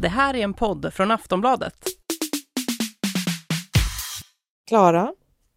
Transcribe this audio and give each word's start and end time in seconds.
Det 0.00 0.08
här 0.08 0.36
är 0.36 0.44
en 0.44 0.54
podd 0.54 0.94
från 0.94 1.10
Aftonbladet. 1.10 1.74
Klara, 4.68 5.12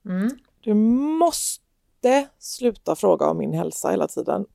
Mm. 0.06 0.30
du 0.64 0.74
måste 0.74 2.28
sluta 2.40 2.96
fråga 2.96 3.26
om 3.26 3.38
min 3.38 3.54
hälsa 3.54 3.90
hela 3.90 4.08
tiden. 4.08 4.46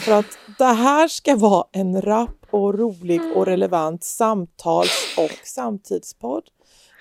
För 0.00 0.12
att 0.12 0.38
det 0.58 0.64
här 0.64 1.08
ska 1.08 1.36
vara 1.36 1.66
en 1.72 2.02
rapp 2.02 2.46
och 2.50 2.78
rolig 2.78 3.20
och 3.36 3.46
relevant 3.46 4.04
samtals 4.04 5.14
och 5.18 5.46
samtidspodd. 5.46 6.44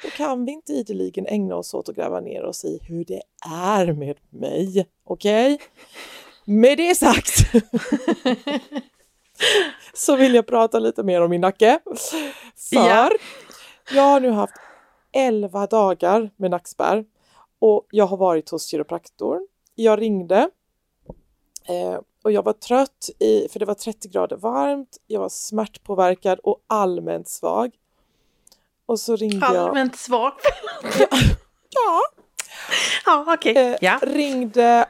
Då 0.04 0.10
kan 0.10 0.46
vi 0.46 0.52
inte 0.52 0.74
ideligen 0.74 1.26
ägna 1.28 1.56
oss 1.56 1.74
åt 1.74 1.90
att 1.90 1.96
gräva 1.96 2.20
ner 2.20 2.44
oss 2.46 2.66
i 2.66 2.80
hur 2.82 3.06
det 3.06 3.22
är 3.52 3.94
med 3.94 4.18
mig. 4.30 4.86
Okej? 5.06 5.60
Med 6.46 6.78
det 6.78 6.96
sagt 6.96 7.32
så 9.94 10.16
vill 10.16 10.36
jag 10.36 10.48
prata 10.48 10.80
lite 10.80 11.04
mer 11.04 11.22
om 11.22 11.30
min 11.30 11.42
nacke. 11.42 11.80
För 12.70 12.76
Ja. 12.76 13.10
jag 13.92 14.04
har 14.04 14.20
nu 14.20 14.30
haft 14.32 14.54
11 15.14 15.68
dagar 15.68 16.30
med 16.36 16.52
nackspärr 16.52 17.06
och 17.60 17.88
jag 17.90 18.06
har 18.06 18.18
varit 18.18 18.50
hos 18.50 18.66
kiropraktorn. 18.68 19.48
Jag 19.76 20.02
ringde 20.02 20.50
eh, 21.68 22.00
och 22.24 22.32
jag 22.32 22.44
var 22.44 22.54
trött 22.54 23.10
i, 23.20 23.48
för 23.50 23.60
det 23.60 23.66
var 23.66 23.74
30 23.74 24.08
grader 24.10 24.36
varmt, 24.38 24.98
jag 25.08 25.20
var 25.20 25.30
smärtpåverkad 25.30 26.40
och 26.40 26.60
allmänt 26.68 27.30
svag. 27.30 27.72
Och 28.86 29.00
så 29.00 29.16
ringde 29.16 29.38
jag... 29.46 29.56
Allmänt 29.56 29.96
svag. 30.00 30.32
Ja, 31.70 32.02
ja, 33.06 33.34
okej. 33.34 33.58
eh, 33.58 33.78
Ja. 33.82 34.00
ringde 34.02 34.86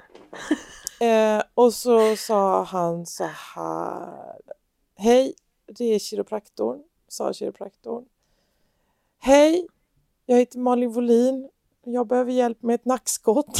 eh, 1.00 1.44
och 1.54 1.74
så 1.74 2.16
sa 2.16 2.64
han 2.64 3.06
så 3.06 3.24
här. 3.56 4.36
Hej, 4.98 5.34
det 5.68 5.86
är 5.86 6.00
kiropraktorn, 6.00 6.84
sa 7.08 7.34
kiropraktorn. 7.34 8.06
Hej, 9.20 9.68
jag 10.26 10.38
heter 10.38 10.60
Malin 10.60 10.92
Wolin. 10.92 11.50
Jag 11.84 12.08
behöver 12.08 12.32
hjälp 12.32 12.62
med 12.62 12.76
ett 12.76 12.86
nackskott. 12.86 13.58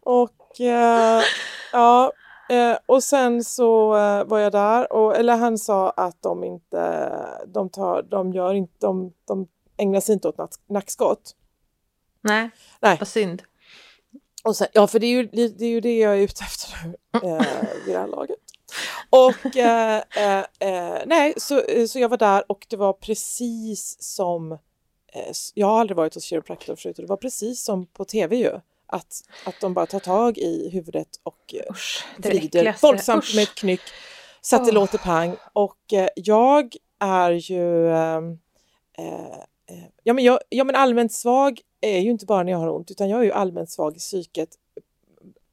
och 0.00 0.60
eh, 0.60 1.22
ja, 1.72 2.12
eh, 2.48 2.76
och 2.86 3.02
sen 3.02 3.44
så 3.44 3.96
eh, 3.96 4.24
var 4.24 4.38
jag 4.38 4.52
där 4.52 4.92
och 4.92 5.16
eller 5.16 5.36
han 5.36 5.58
sa 5.58 5.90
att 5.90 6.22
de 6.22 6.44
inte, 6.44 7.10
de 7.46 7.68
tar, 7.68 8.02
de 8.02 8.32
gör 8.32 8.54
inte, 8.54 8.74
de, 8.78 9.12
de 9.24 9.48
ägnar 9.76 10.00
sig 10.00 10.12
inte 10.12 10.28
åt 10.28 10.38
nack, 10.38 10.50
nackskott. 10.66 11.36
Nej, 12.20 12.50
Nej. 12.80 12.96
vad 12.98 13.08
synd. 13.08 13.42
Och 14.46 14.56
sen, 14.56 14.68
ja, 14.72 14.86
för 14.86 14.98
det 14.98 15.06
är, 15.06 15.10
ju, 15.10 15.26
det 15.26 15.64
är 15.64 15.68
ju 15.68 15.80
det 15.80 15.98
jag 15.98 16.12
är 16.12 16.18
ute 16.18 16.44
efter 16.44 16.70
nu 16.84 16.96
eh, 17.12 17.38
vid 17.86 17.94
det 17.94 18.00
här 18.00 18.06
laget. 18.06 18.36
Och 19.10 19.56
eh, 19.56 20.02
eh, 20.16 20.44
eh, 20.58 21.02
nej, 21.06 21.34
så, 21.36 21.60
eh, 21.60 21.86
så 21.86 21.98
jag 21.98 22.08
var 22.08 22.16
där 22.16 22.50
och 22.52 22.66
det 22.68 22.76
var 22.76 22.92
precis 22.92 23.96
som, 24.00 24.52
eh, 24.52 25.32
jag 25.54 25.66
har 25.66 25.80
aldrig 25.80 25.96
varit 25.96 26.14
hos 26.14 26.24
kiropraktor 26.24 26.76
förut 26.76 26.98
och 26.98 27.04
det 27.04 27.08
var 27.08 27.16
precis 27.16 27.64
som 27.64 27.86
på 27.86 28.04
tv 28.04 28.36
ju. 28.36 28.60
Att, 28.88 29.22
att 29.44 29.60
de 29.60 29.74
bara 29.74 29.86
tar 29.86 30.00
tag 30.00 30.38
i 30.38 30.70
huvudet 30.72 31.08
och 31.22 31.54
Usch, 31.70 32.04
det 32.18 32.28
vrider 32.28 32.76
våldsamt 32.82 33.34
med 33.34 33.42
ett 33.42 33.54
knyck 33.54 33.80
så 34.40 34.56
att 34.56 34.64
det 34.64 34.70
Åh. 34.70 34.74
låter 34.74 34.98
pang. 34.98 35.36
Och 35.52 35.78
jag 36.14 36.74
är 37.00 37.30
ju 37.30 37.90
ja, 40.02 40.12
men 40.12 40.24
jag, 40.24 40.38
ja 40.48 40.64
men 40.64 40.74
allmänt 40.74 41.12
svag 41.12 41.60
är 41.80 41.98
ju 41.98 42.10
inte 42.10 42.26
bara 42.26 42.42
när 42.42 42.52
jag 42.52 42.58
har 42.58 42.68
ont 42.68 42.90
utan 42.90 43.08
jag 43.08 43.20
är 43.20 43.24
ju 43.24 43.32
allmänt 43.32 43.70
svag 43.70 43.96
i 43.96 43.98
psyket. 43.98 44.48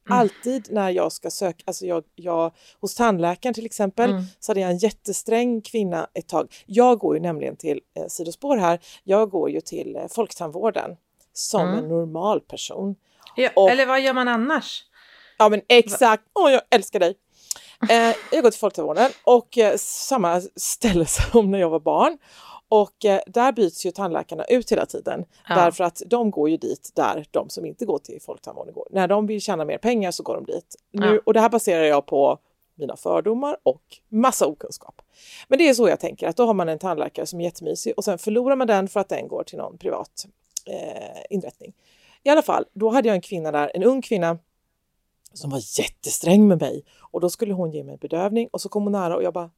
Mm. 0.08 0.18
Alltid 0.18 0.68
när 0.72 0.90
jag 0.90 1.12
ska 1.12 1.30
söka, 1.30 1.62
alltså 1.66 1.86
jag, 1.86 2.04
jag 2.14 2.52
hos 2.80 2.94
tandläkaren 2.94 3.54
till 3.54 3.66
exempel 3.66 4.10
Mm. 4.10 4.22
så 4.40 4.50
hade 4.50 4.60
jag 4.60 4.70
en 4.70 4.78
jättesträng 4.78 5.60
kvinna 5.60 6.08
ett 6.14 6.28
tag. 6.28 6.52
Jag 6.66 6.98
går 6.98 7.14
ju 7.16 7.22
nämligen 7.22 7.56
till 7.56 7.80
eh, 7.96 8.06
sidospår 8.08 8.56
här. 8.56 8.80
Jag 9.04 9.30
går 9.30 9.50
ju 9.50 9.60
till 9.60 9.96
eh, 9.96 10.06
Folktandvården 10.10 10.96
som 11.32 11.60
Mm. 11.68 11.78
en 11.78 11.88
normal 11.88 12.40
person. 12.40 12.96
Ja, 13.36 13.50
och- 13.56 13.70
Eller 13.70 13.86
vad 13.86 14.00
gör 14.00 14.12
man 14.12 14.28
annars? 14.28 14.84
Ja 15.38 15.48
men 15.48 15.60
exakt, 15.68 16.22
åh 16.34 16.52
jag 16.52 16.62
älskar 16.70 17.00
dig! 17.00 17.14
Eh, 17.90 18.14
jag 18.32 18.42
går 18.42 18.50
till 18.50 18.60
Folktandvården 18.60 19.10
och 19.24 19.58
eh, 19.58 19.76
samma 19.76 20.40
ställe 20.56 21.06
som 21.32 21.50
när 21.50 21.58
jag 21.58 21.70
var 21.70 21.80
barn. 21.80 22.18
Och 22.82 23.04
eh, 23.04 23.20
där 23.26 23.52
byts 23.52 23.86
ju 23.86 23.90
tandläkarna 23.90 24.44
ut 24.44 24.72
hela 24.72 24.86
tiden. 24.86 25.24
Ja. 25.48 25.54
Därför 25.54 25.84
att 25.84 26.02
de 26.06 26.30
går 26.30 26.50
ju 26.50 26.56
dit 26.56 26.90
där 26.94 27.26
de 27.30 27.48
som 27.50 27.64
inte 27.66 27.84
går 27.84 27.98
till 27.98 28.22
Folktandvården 28.22 28.74
går. 28.74 28.88
När 28.90 29.08
de 29.08 29.26
vill 29.26 29.40
tjäna 29.40 29.64
mer 29.64 29.78
pengar 29.78 30.10
så 30.10 30.22
går 30.22 30.34
de 30.34 30.44
dit. 30.44 30.76
Nu, 30.90 31.06
Ja. 31.06 31.20
Och 31.26 31.34
det 31.34 31.40
här 31.40 31.48
baserar 31.48 31.84
jag 31.84 32.06
på 32.06 32.38
mina 32.74 32.96
fördomar 32.96 33.56
och 33.62 33.82
massa 34.08 34.46
okunskap. 34.46 35.02
Men 35.48 35.58
det 35.58 35.68
är 35.68 35.74
så 35.74 35.88
jag 35.88 36.00
tänker, 36.00 36.28
att 36.28 36.36
då 36.36 36.46
har 36.46 36.54
man 36.54 36.68
en 36.68 36.78
tandläkare 36.78 37.26
som 37.26 37.40
är 37.40 37.44
jättemysig 37.44 37.94
och 37.96 38.04
sen 38.04 38.18
förlorar 38.18 38.56
man 38.56 38.66
den 38.66 38.88
för 38.88 39.00
att 39.00 39.08
den 39.08 39.28
går 39.28 39.42
till 39.44 39.58
någon 39.58 39.78
privat 39.78 40.26
eh, 40.66 41.22
inrättning. 41.30 41.72
I 42.22 42.28
alla 42.28 42.42
fall, 42.42 42.64
då 42.72 42.90
hade 42.90 43.08
jag 43.08 43.14
en 43.14 43.20
kvinna 43.20 43.52
där, 43.52 43.70
en 43.74 43.84
ung 43.84 44.02
kvinna 44.02 44.38
som 45.32 45.50
var 45.50 45.60
jättesträng 45.80 46.48
med 46.48 46.60
mig 46.60 46.84
och 47.00 47.20
då 47.20 47.30
skulle 47.30 47.54
hon 47.54 47.70
ge 47.70 47.84
mig 47.84 47.96
bedövning 47.96 48.48
och 48.52 48.60
så 48.60 48.68
kom 48.68 48.82
hon 48.82 48.92
nära 48.92 49.16
och 49.16 49.22
jag 49.22 49.32
bara 49.32 49.50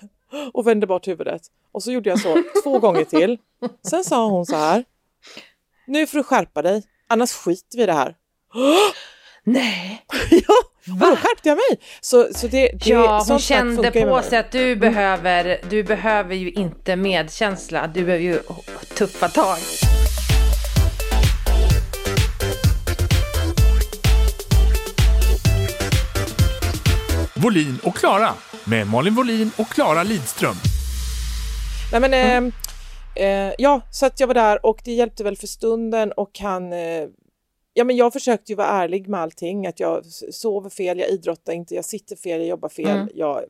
"Äh!" 0.00 0.08
Och 0.52 0.66
vände 0.66 0.86
bort 0.86 1.08
huvudet. 1.08 1.42
Och 1.72 1.82
så 1.82 1.92
gjorde 1.92 2.10
jag 2.10 2.20
så 2.20 2.42
två 2.62 2.78
gånger 2.78 3.04
till. 3.04 3.38
Sen 3.88 4.04
sa 4.04 4.28
hon 4.28 4.46
så 4.46 4.56
här. 4.56 4.84
Nu 5.86 6.06
får 6.06 6.18
du 6.18 6.24
skärpa 6.24 6.62
dig, 6.62 6.82
annars 7.08 7.32
skiter 7.32 7.76
vi 7.76 7.82
i 7.82 7.86
det 7.86 7.92
här. 7.92 8.14
Nej. 9.44 10.04
ja, 10.30 10.54
och 10.92 10.98
då 10.98 11.16
skärpte 11.16 11.48
jag 11.48 11.56
mig. 11.56 11.80
Så, 12.00 12.28
så 12.34 12.46
det, 12.46 12.68
det, 12.68 12.90
Ja, 12.90 13.24
hon 13.28 13.38
kände 13.38 13.90
på 13.90 14.22
sig 14.22 14.38
att 14.38 14.52
du 14.52 14.76
behöver, 14.76 15.60
du 15.70 15.82
behöver 15.82 16.34
ju 16.34 16.50
inte 16.50 16.96
medkänsla, 16.96 17.86
du 17.86 18.04
behöver 18.04 18.24
ju 18.24 18.38
tuffa 18.94 19.28
tag. 19.28 19.58
Volin 27.34 27.78
och 27.82 27.96
Klara 27.96 28.34
med 28.68 28.86
Malin 28.86 29.14
Volin 29.14 29.50
och 29.58 29.68
Klara 29.68 30.02
Lidström. 30.02 30.54
Nej 31.92 32.00
men, 32.00 32.14
eh, 32.14 32.52
eh, 33.26 33.54
ja, 33.58 33.80
så 33.90 34.06
att 34.06 34.20
jag 34.20 34.26
var 34.26 34.34
där 34.34 34.66
och 34.66 34.80
det 34.84 34.92
hjälpte 34.92 35.24
väl 35.24 35.36
för 35.36 35.46
stunden 35.46 36.12
och 36.12 36.38
han 36.38 36.72
eh, 36.72 37.08
Ja 37.78 37.84
men 37.84 37.96
jag 37.96 38.12
försökte 38.12 38.52
ju 38.52 38.56
vara 38.56 38.68
ärlig 38.68 39.08
med 39.08 39.20
allting, 39.20 39.66
att 39.66 39.80
jag 39.80 40.04
sover 40.30 40.70
fel, 40.70 40.98
jag 40.98 41.08
idrottar 41.08 41.52
inte, 41.52 41.74
jag 41.74 41.84
sitter 41.84 42.16
fel, 42.16 42.40
jag 42.40 42.48
jobbar 42.48 42.68
fel, 42.68 42.86
Mm. 42.86 43.08
jag, 43.14 43.44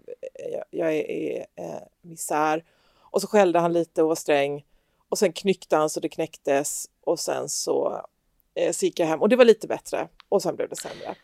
jag, 0.53 0.65
jag 0.71 0.97
är, 0.97 1.11
är 1.11 1.47
eh, 1.57 1.81
misär. 2.03 2.65
Och 3.01 3.21
så 3.21 3.27
skällde 3.27 3.59
han 3.59 3.73
lite 3.73 4.03
och 4.03 4.09
var 4.09 4.15
sträng. 4.15 4.65
Och 5.09 5.19
sen 5.19 5.33
knyckte 5.33 5.77
han 5.77 5.91
så 5.91 6.01
det 6.01 6.09
knäcktes 6.09 6.87
och 7.05 7.19
sen 7.21 7.49
så, 7.49 8.07
eh, 8.55 8.73
så 8.73 8.85
gick 8.87 9.01
jag 9.01 9.07
hem 9.07 9.21
och 9.23 9.29
det 9.29 9.37
var 9.37 9.45
lite 9.45 9.67
bättre 9.67 10.09
och 10.29 10.43
sen 10.43 10.57
blev 10.57 10.69
det 10.69 10.77
sämre. 10.77 11.15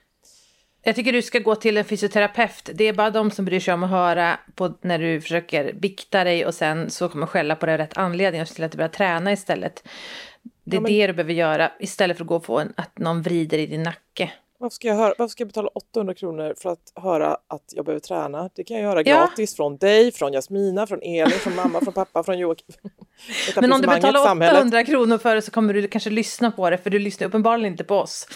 Jag 0.84 0.94
tycker 0.96 1.12
du 1.12 1.22
ska 1.22 1.38
gå 1.38 1.54
till 1.54 1.76
en 1.76 1.84
fysioterapeut. 1.84 2.70
Det 2.74 2.84
är 2.84 2.92
bara 2.92 3.10
de 3.10 3.30
som 3.30 3.44
bryr 3.44 3.60
sig 3.60 3.74
om 3.74 3.82
att 3.82 3.90
höra 3.90 4.38
på 4.54 4.74
när 4.80 4.98
du 4.98 5.20
försöker 5.20 5.72
bikta 5.72 6.24
dig 6.24 6.46
och 6.46 6.54
sen 6.54 6.90
så 6.90 7.08
kommer 7.08 7.26
skälla 7.26 7.56
på 7.56 7.66
dig 7.66 7.72
av 7.72 7.78
rätt 7.78 7.96
anledning 7.98 8.42
och 8.42 8.48
se 8.48 8.54
till 8.54 8.64
att 8.64 8.72
du 8.72 8.76
börjar 8.76 8.88
träna 8.88 9.32
istället. 9.32 9.82
Det 10.64 10.76
är 10.76 10.78
Ja, 10.78 10.80
men- 10.80 10.92
det 10.92 11.06
du 11.06 11.12
behöver 11.12 11.32
göra 11.32 11.72
istället 11.80 12.16
för 12.16 12.24
att 12.24 12.28
gå 12.28 12.36
och 12.36 12.44
få 12.44 12.58
en, 12.58 12.72
att 12.76 12.98
någon 12.98 13.22
vrider 13.22 13.58
i 13.58 13.66
din 13.66 13.82
nacke. 13.82 14.32
Varför 14.58 14.74
ska, 14.74 14.88
jag 14.88 14.94
höra, 14.94 15.14
varför 15.18 15.30
ska 15.30 15.40
jag 15.42 15.48
betala 15.48 15.68
800 15.68 16.14
kronor 16.14 16.54
för 16.62 16.70
att 16.70 16.92
höra 17.02 17.36
att 17.46 17.64
jag 17.72 17.84
behöver 17.84 18.00
träna? 18.00 18.50
Det 18.54 18.64
kan 18.64 18.76
jag 18.76 18.82
göra 18.82 19.02
Ja. 19.04 19.16
gratis 19.16 19.56
från 19.56 19.76
dig, 19.76 20.12
från 20.12 20.32
Jasmina, 20.32 20.86
från 20.86 21.02
Elin, 21.02 21.30
från 21.30 21.54
mamma, 21.56 21.80
från 21.80 21.92
pappa, 21.94 22.22
från 22.22 22.38
Joakim. 22.38 22.66
Men 23.60 23.72
om 23.72 23.80
du 23.80 23.86
betalar 23.88 24.24
samhället. 24.24 24.56
800 24.56 24.84
kronor 24.84 25.18
för 25.18 25.34
det 25.34 25.42
så 25.42 25.50
kommer 25.50 25.74
du 25.74 25.88
kanske 25.88 26.10
lyssna 26.10 26.50
på 26.50 26.70
det 26.70 26.78
för 26.78 26.90
du 26.90 26.98
lyssnar 26.98 27.26
uppenbarligen 27.28 27.72
inte 27.72 27.84
på 27.84 27.96
oss. 27.96 28.28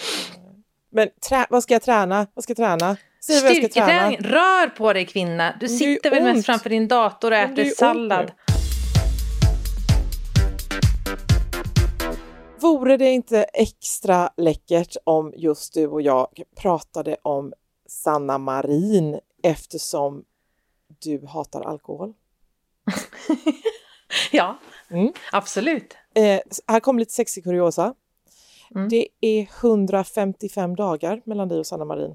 Men 0.96 1.08
trä, 1.28 1.46
vad 1.50 1.62
ska 1.62 1.74
jag 1.74 1.82
träna? 1.82 2.26
Vad 2.34 2.42
ska 2.44 2.50
jag 2.50 2.56
träna? 2.56 2.96
Säg 3.20 3.42
vad 3.42 3.50
jag 3.50 3.70
ska 3.70 3.84
träna. 3.84 4.10
Rör 4.10 4.68
på 4.68 4.92
dig 4.92 5.06
kvinna. 5.06 5.56
Du 5.60 5.68
sitter 5.68 6.10
väl 6.10 6.22
mest 6.22 6.46
framför 6.46 6.70
din 6.70 6.88
dator 6.88 7.30
och 7.30 7.36
äter 7.36 7.64
sallad. 7.64 8.32
Vore 12.60 12.96
det 12.96 13.10
inte 13.10 13.42
extra 13.42 14.30
läckert 14.36 14.96
om 15.04 15.32
just 15.36 15.74
du 15.74 15.86
och 15.86 16.02
jag 16.02 16.42
pratade 16.56 17.16
om 17.22 17.52
Sanna 17.88 18.38
Marin 18.38 19.20
eftersom 19.42 20.24
du 21.02 21.26
hatar 21.26 21.62
alkohol? 21.62 22.12
Ja, 24.32 24.58
Mm. 24.90 25.12
absolut. 25.32 25.96
Eh, 26.14 26.40
här 26.68 26.80
kommer 26.80 27.00
lite 27.00 27.12
sexig 27.12 27.44
kuriosa. 27.44 27.94
Mm. 28.74 28.88
Det 28.88 29.08
är 29.20 29.48
155 29.60 30.76
dagar 30.76 31.20
mellan 31.24 31.48
dig 31.48 31.58
och 31.58 31.66
Sanna 31.66 31.84
Marin. 31.84 32.14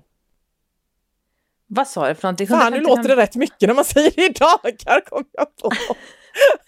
Vad 1.68 1.88
sa 1.88 2.08
du 2.08 2.16
för 2.16 2.24
någonting? 2.24 2.48
Fan, 2.48 2.72
nu 2.72 2.78
155 2.78 2.98
låter 2.98 3.16
det 3.16 3.22
rätt 3.22 3.36
mycket 3.36 3.68
när 3.68 3.76
man 3.76 3.86
säger 3.86 4.20
i 4.20 4.30
dagar, 4.30 5.02
kom 5.06 5.24
jag 5.32 5.56
på. 5.56 5.72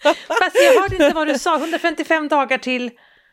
Fast 0.28 0.56
jag 0.64 0.82
hörde 0.82 0.94
inte 0.94 1.14
vad 1.14 1.26
du 1.26 1.38
sa. 1.38 1.56
155 1.58 2.28
dagar 2.28 2.58
till... 2.58 2.90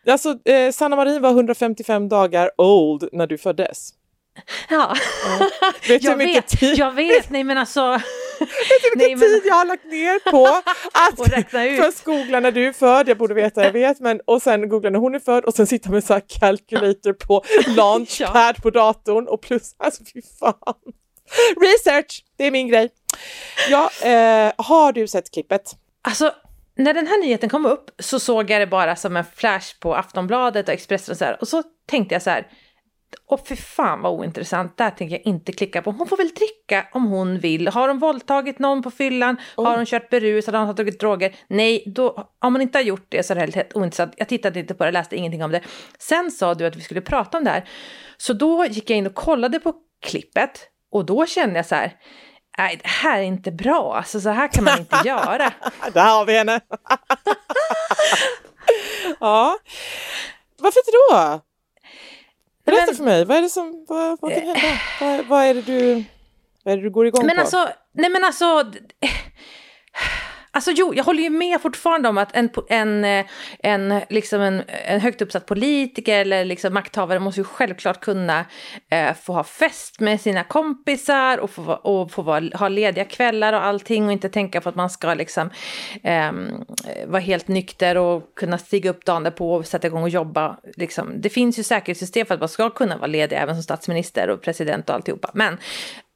Alltså, 0.07 0.49
eh, 0.49 0.71
Sanna 0.71 0.95
Marin 0.95 1.21
var 1.21 1.29
155 1.29 2.09
dagar 2.09 2.51
old 2.57 3.09
när 3.11 3.27
du 3.27 3.37
föddes. 3.37 3.93
Ja, 4.69 4.95
Vet 5.87 5.87
du 5.87 5.93
hur 5.93 6.09
jag 6.09 6.17
mycket 6.17 6.35
vet. 6.53 6.59
tid? 6.59 6.77
Jag 6.77 6.91
vet. 6.91 7.29
Nej, 7.29 7.43
men 7.43 7.57
alltså... 7.57 7.81
Vet 8.39 8.49
du 8.83 8.99
vilken 8.99 9.19
Nej, 9.19 9.29
men- 9.31 9.41
tid 9.41 9.41
jag 9.45 9.55
har 9.55 9.65
lagt 9.65 9.85
ner 9.85 10.31
på 10.31 10.47
att 10.93 11.19
Och 11.19 11.27
räkna 11.27 11.65
ut. 11.65 11.83
först 11.85 12.03
googla 12.03 12.39
när 12.39 12.51
du 12.51 12.67
är 12.67 12.73
född, 12.73 13.09
jag 13.09 13.17
borde 13.17 13.33
veta, 13.33 13.63
jag 13.63 13.71
vet, 13.71 13.99
men 13.99 14.19
och 14.25 14.41
sen 14.41 14.69
googla 14.69 14.89
när 14.89 14.99
hon 14.99 15.15
är 15.15 15.19
född 15.19 15.45
och 15.45 15.53
sen 15.53 15.67
sitta 15.67 15.89
med 15.89 16.03
så 16.03 16.13
här 16.13 16.21
calculator 16.39 17.13
på 17.13 17.43
launchpad 17.67 18.61
på 18.63 18.69
datorn 18.69 19.27
och 19.27 19.41
plus, 19.41 19.75
alltså 19.77 20.03
fy 20.13 20.21
fan. 20.39 20.75
Research, 21.61 22.23
det 22.37 22.45
är 22.47 22.51
min 22.51 22.67
grej. 22.67 22.89
Ja, 23.69 23.91
eh, 24.03 24.51
har 24.57 24.91
du 24.93 25.07
sett 25.07 25.31
klippet? 25.31 25.71
Alltså, 26.01 26.33
när 26.75 26.93
den 26.93 27.07
här 27.07 27.21
nyheten 27.21 27.49
kom 27.49 27.65
upp 27.65 27.89
så 27.99 28.19
såg 28.19 28.49
jag 28.49 28.61
det 28.61 28.67
bara 28.67 28.95
som 28.95 29.17
en 29.17 29.25
flash 29.35 29.79
på 29.79 29.95
Aftonbladet 29.95 30.67
och 30.67 30.73
Expressen 30.73 31.11
och 31.11 31.17
så 31.17 31.25
här. 31.25 31.37
Och 31.41 31.47
så 31.47 31.63
tänkte 31.89 32.15
jag 32.15 32.21
så 32.21 32.29
här, 32.29 32.47
åh 33.27 33.39
fy 33.45 33.55
fan 33.55 34.01
vad 34.01 34.11
ointressant, 34.11 34.77
där 34.77 34.89
tänker 34.89 35.15
jag 35.15 35.25
inte 35.25 35.51
klicka 35.51 35.81
på. 35.81 35.91
Hon 35.91 36.07
får 36.07 36.17
väl 36.17 36.29
dricka 36.29 36.87
om 36.91 37.05
hon 37.05 37.39
vill. 37.39 37.67
Har 37.67 37.87
hon 37.87 37.99
våldtagit 37.99 38.59
någon 38.59 38.83
på 38.83 38.91
fyllan? 38.91 39.37
Har 39.55 39.75
hon 39.77 39.85
kört 39.85 40.09
berusad? 40.09 40.55
Har 40.55 40.65
hon 40.65 40.75
tagit 40.75 40.99
droger? 40.99 41.35
Nej, 41.47 41.83
då, 41.85 42.29
om 42.39 42.53
hon 42.53 42.61
inte 42.61 42.77
har 42.77 42.83
gjort 42.83 43.05
det 43.09 43.23
så 43.23 43.33
är 43.33 43.47
det 43.47 43.55
helt 43.55 43.75
ointressant. 43.75 44.13
Jag 44.17 44.27
tittade 44.27 44.59
inte 44.59 44.73
på 44.73 44.85
det, 44.85 44.91
läste 44.91 45.15
ingenting 45.15 45.43
om 45.43 45.51
det. 45.51 45.61
Sen 45.99 46.31
sa 46.31 46.53
du 46.53 46.65
att 46.65 46.75
vi 46.75 46.81
skulle 46.81 47.01
prata 47.01 47.37
om 47.37 47.43
det 47.43 47.49
här. 47.49 47.69
Så 48.17 48.33
då 48.33 48.65
gick 48.65 48.89
jag 48.89 48.97
in 48.97 49.07
och 49.07 49.15
kollade 49.15 49.59
på 49.59 49.73
klippet 50.05 50.67
och 50.91 51.05
då 51.05 51.25
kände 51.25 51.55
jag 51.55 51.65
så 51.65 51.75
här, 51.75 51.93
nej 52.57 52.79
det 52.83 52.87
här 52.89 53.19
är 53.19 53.23
inte 53.23 53.51
bra, 53.51 53.95
alltså 53.95 54.21
så 54.21 54.29
här 54.29 54.47
kan 54.47 54.63
man 54.63 54.79
inte 54.79 55.01
göra. 55.05 55.51
Där 55.93 56.05
har 56.05 56.25
vi 56.25 56.37
henne! 56.37 56.59
ja. 59.19 59.57
Varför 60.59 60.79
inte 60.79 60.91
då? 60.91 61.41
Berätta 62.65 62.85
Men- 62.87 62.95
för 62.95 63.03
mig, 63.03 63.25
vad 63.25 63.37
är 63.37 63.41
det 63.41 63.49
som, 63.49 63.85
vad, 63.87 64.17
vad 64.21 64.33
kan 64.33 64.41
hända? 64.43 64.61
Vad, 65.01 65.25
vad, 65.25 65.43
är 65.45 65.53
det 65.53 65.61
du, 65.61 66.03
vad 66.63 66.73
är 66.73 66.77
det 66.77 66.83
du 66.83 66.89
går 66.89 67.07
igång 67.07 67.25
Men 67.25 67.35
på? 67.35 67.41
alltså, 67.41 67.69
nej 67.91 68.09
men 68.09 68.23
alltså... 68.23 68.45
Alltså 70.53 70.71
jo, 70.71 70.93
jag 70.95 71.03
håller 71.03 71.23
ju 71.23 71.29
med 71.29 71.61
fortfarande 71.61 72.09
om 72.09 72.17
att 72.17 72.35
en, 72.35 72.49
en, 72.69 73.05
eh, 73.05 73.25
en, 73.59 74.01
liksom 74.09 74.41
en, 74.41 74.63
en 74.67 74.99
högt 75.01 75.21
uppsatt 75.21 75.45
politiker 75.45 76.19
eller 76.19 76.45
liksom 76.45 76.73
makthavare 76.73 77.19
måste 77.19 77.41
ju 77.41 77.43
självklart 77.43 77.99
kunna 77.99 78.45
eh, 78.89 79.13
få 79.13 79.33
ha 79.33 79.43
fest 79.43 79.99
med 79.99 80.21
sina 80.21 80.43
kompisar 80.43 81.37
och 81.37 81.49
få, 81.49 81.73
och 81.73 82.11
få 82.11 82.21
vara, 82.21 82.57
ha 82.57 82.67
lediga 82.67 83.05
kvällar 83.05 83.53
och 83.53 83.65
allting 83.65 84.05
och 84.05 84.11
inte 84.11 84.29
tänka 84.29 84.61
på 84.61 84.69
att 84.69 84.75
man 84.75 84.89
ska 84.89 85.13
liksom 85.13 85.49
eh, 86.03 86.31
vara 87.07 87.21
helt 87.21 87.47
nykter 87.47 87.97
och 87.97 88.35
kunna 88.35 88.57
stiga 88.57 88.89
upp 88.89 89.05
dagen 89.05 89.23
därpå 89.23 89.53
och 89.53 89.67
sätta 89.67 89.87
igång 89.87 90.03
och 90.03 90.09
jobba. 90.09 90.57
Liksom. 90.77 91.21
Det 91.21 91.29
finns 91.29 91.59
ju 91.59 91.63
säkerhetssystem 91.63 92.25
för 92.25 92.33
att 92.33 92.39
man 92.39 92.49
ska 92.49 92.69
kunna 92.69 92.97
vara 92.97 93.07
ledig 93.07 93.35
även 93.35 93.55
som 93.55 93.63
statsminister 93.63 94.29
och 94.29 94.41
president 94.41 94.89
och 94.89 94.95
alltihopa. 94.95 95.31
Men 95.33 95.57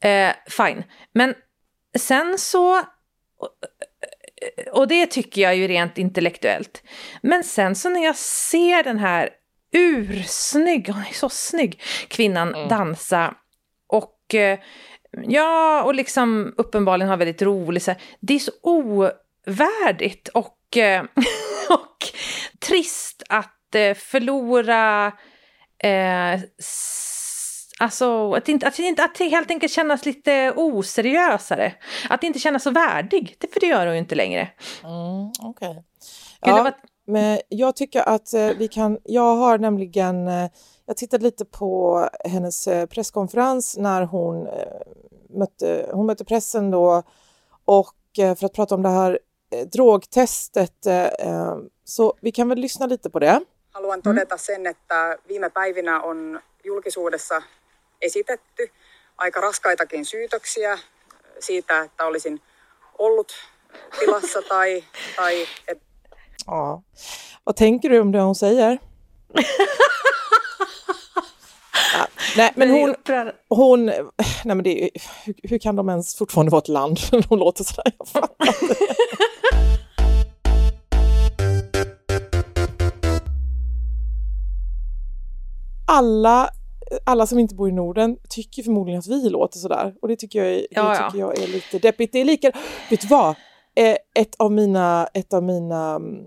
eh, 0.02 0.36
fine. 0.50 0.84
Men 1.14 1.34
sen 1.98 2.38
så 2.38 2.82
och 4.72 4.88
det 4.88 5.06
tycker 5.06 5.42
jag 5.42 5.56
ju 5.56 5.68
rent 5.68 5.98
intellektuellt. 5.98 6.84
Men 7.22 7.44
sen 7.44 7.76
så 7.76 7.90
när 7.90 8.04
jag 8.04 8.16
ser 8.16 8.84
den 8.84 9.00
här 9.00 9.30
ursnygg, 9.72 10.90
hon 10.90 11.02
är 11.02 11.14
så 11.14 11.30
snygg, 11.30 11.82
kvinnan 12.08 12.68
dansa 12.70 13.34
och 13.88 14.36
eh, 14.36 14.60
ja, 15.24 15.84
och 15.84 15.96
liksom 15.96 16.54
uppenbarligen 16.58 17.10
har 17.10 17.18
väldigt 17.18 17.42
roligt. 17.42 17.84
Så 17.84 17.92
här, 17.92 18.02
det 18.20 18.34
är 18.34 18.40
så 18.40 18.52
ovärdigt 18.62 20.28
och, 20.28 20.78
eh, 20.78 21.04
och 21.70 21.98
trist 22.60 23.24
att 23.30 23.76
eh, 23.76 23.94
förlora 23.94 25.12
eh, 25.84 26.40
Alltså 27.80 28.33
att, 28.33 28.50
inte, 28.50 28.68
att, 28.68 28.80
inte, 28.80 29.04
att 29.04 29.18
helt 29.18 29.51
enkelt 29.51 29.72
kännas 29.72 30.06
lite 30.06 30.54
oseriösare. 30.56 31.74
Att 32.10 32.24
inte 32.24 32.39
kännas 32.39 32.63
så 32.63 32.72
värdig, 32.72 33.36
det, 33.39 33.54
för 33.54 33.60
det 33.60 33.66
gör 33.66 33.86
hon 33.86 33.95
ju 33.95 34.00
inte 34.00 34.16
längre. 34.16 34.50
Mm, 34.83 35.31
det 35.62 35.83
Ja, 36.42 36.72
men 37.07 37.39
jag 37.50 37.75
tycker 37.75 38.10
att 38.10 38.33
eh, 38.33 38.50
vi 38.57 38.68
kan, 38.68 38.98
jag 39.04 39.36
har 39.36 39.57
nämligen, 39.57 40.27
eh, 40.27 40.50
jag 40.86 40.98
tittade 40.98 41.24
lite 41.24 41.45
på 41.45 42.00
hennes 42.25 42.68
eh, 42.68 42.86
presskonferens 42.86 43.77
när 43.77 44.01
hon, 44.01 44.48
mötte, 45.30 45.89
hon 45.92 46.06
mötte 46.06 46.25
pressen 46.25 46.72
då 46.72 47.04
och 47.66 47.95
för 48.16 48.45
att 48.45 48.54
prata 48.54 48.75
om 48.75 48.81
det 48.81 48.89
här 48.89 49.19
drogtestet 49.72 50.88
så 51.83 52.13
vi 52.22 52.31
kan 52.31 52.50
väl 52.50 52.57
lyssna 52.60 52.86
lite 52.86 53.10
på 53.10 53.19
det. 53.19 53.42
Haluan 53.72 54.01
todeta 54.01 54.38
sen, 54.38 54.68
että 54.68 55.18
viime 55.27 55.50
päivinä 55.50 56.01
on 56.01 56.39
julkisuudessa 56.63 57.44
esitetty 58.06 58.72
aika 59.18 59.42
raskaitakin 59.42 60.06
syytöksiä 60.06 60.80
siitä, 61.40 61.81
että 61.81 62.06
olisin 62.06 62.42
ollut 62.98 63.31
tilassa 64.00 64.42
tai, 64.42 64.84
tai 65.16 65.48
et, 65.68 65.81
Ja. 66.48 66.81
Vad 67.44 67.56
tänker 67.56 67.90
du 67.90 68.00
om 68.00 68.12
det 68.12 68.22
hon 68.22 68.36
säger? 68.36 68.78
ja, 71.94 72.07
nej, 72.38 72.54
men 72.56 72.69
hon, 72.72 72.96
hon, 73.50 73.86
nej 73.86 74.56
men 74.56 74.63
det 74.63 74.84
är, 74.84 74.90
hur, 75.25 75.36
hur 75.44 75.58
kan 75.58 75.75
de 75.75 75.90
ens 75.90 76.16
fortfarande 76.18 76.51
vara 76.51 76.60
ett 76.60 76.68
land 76.68 77.00
när 77.12 77.25
hon 77.30 77.40
låter 77.40 77.63
sådär? 77.63 77.94
Jag 77.98 78.08
fattar 78.08 78.48
inte. 78.48 78.75
Alla, 85.88 86.50
alla 87.04 87.28
som 87.28 87.40
inte 87.40 87.56
bor 87.56 87.70
i 87.70 87.72
Norden 87.72 88.18
tycker 88.30 88.64
förmodligen 88.64 89.00
att 89.00 89.08
vi 89.08 89.30
låter 89.30 89.60
sådär 89.60 89.96
och 90.02 90.08
det 90.08 90.16
tycker 90.16 90.40
jag, 90.40 90.48
är- 90.54 90.56
det 90.60 90.68
Ja, 90.70 90.96
ja. 90.96 91.10
tycker 91.10 91.20
jag 91.20 91.40
är 91.40 91.48
lite 91.48 91.80
deppigt. 91.80 92.14
Det 92.14 92.20
är 92.22 92.26
lika, 92.26 92.52
vet 92.90 93.02
du 93.02 93.08
vad? 93.08 93.30
Eh, 93.76 93.96
ett 94.16 94.36
av 94.40 94.52
mina, 94.52 95.08
ett 95.14 95.34
av 95.34 95.44
mina 95.44 95.96
mm, 95.96 96.26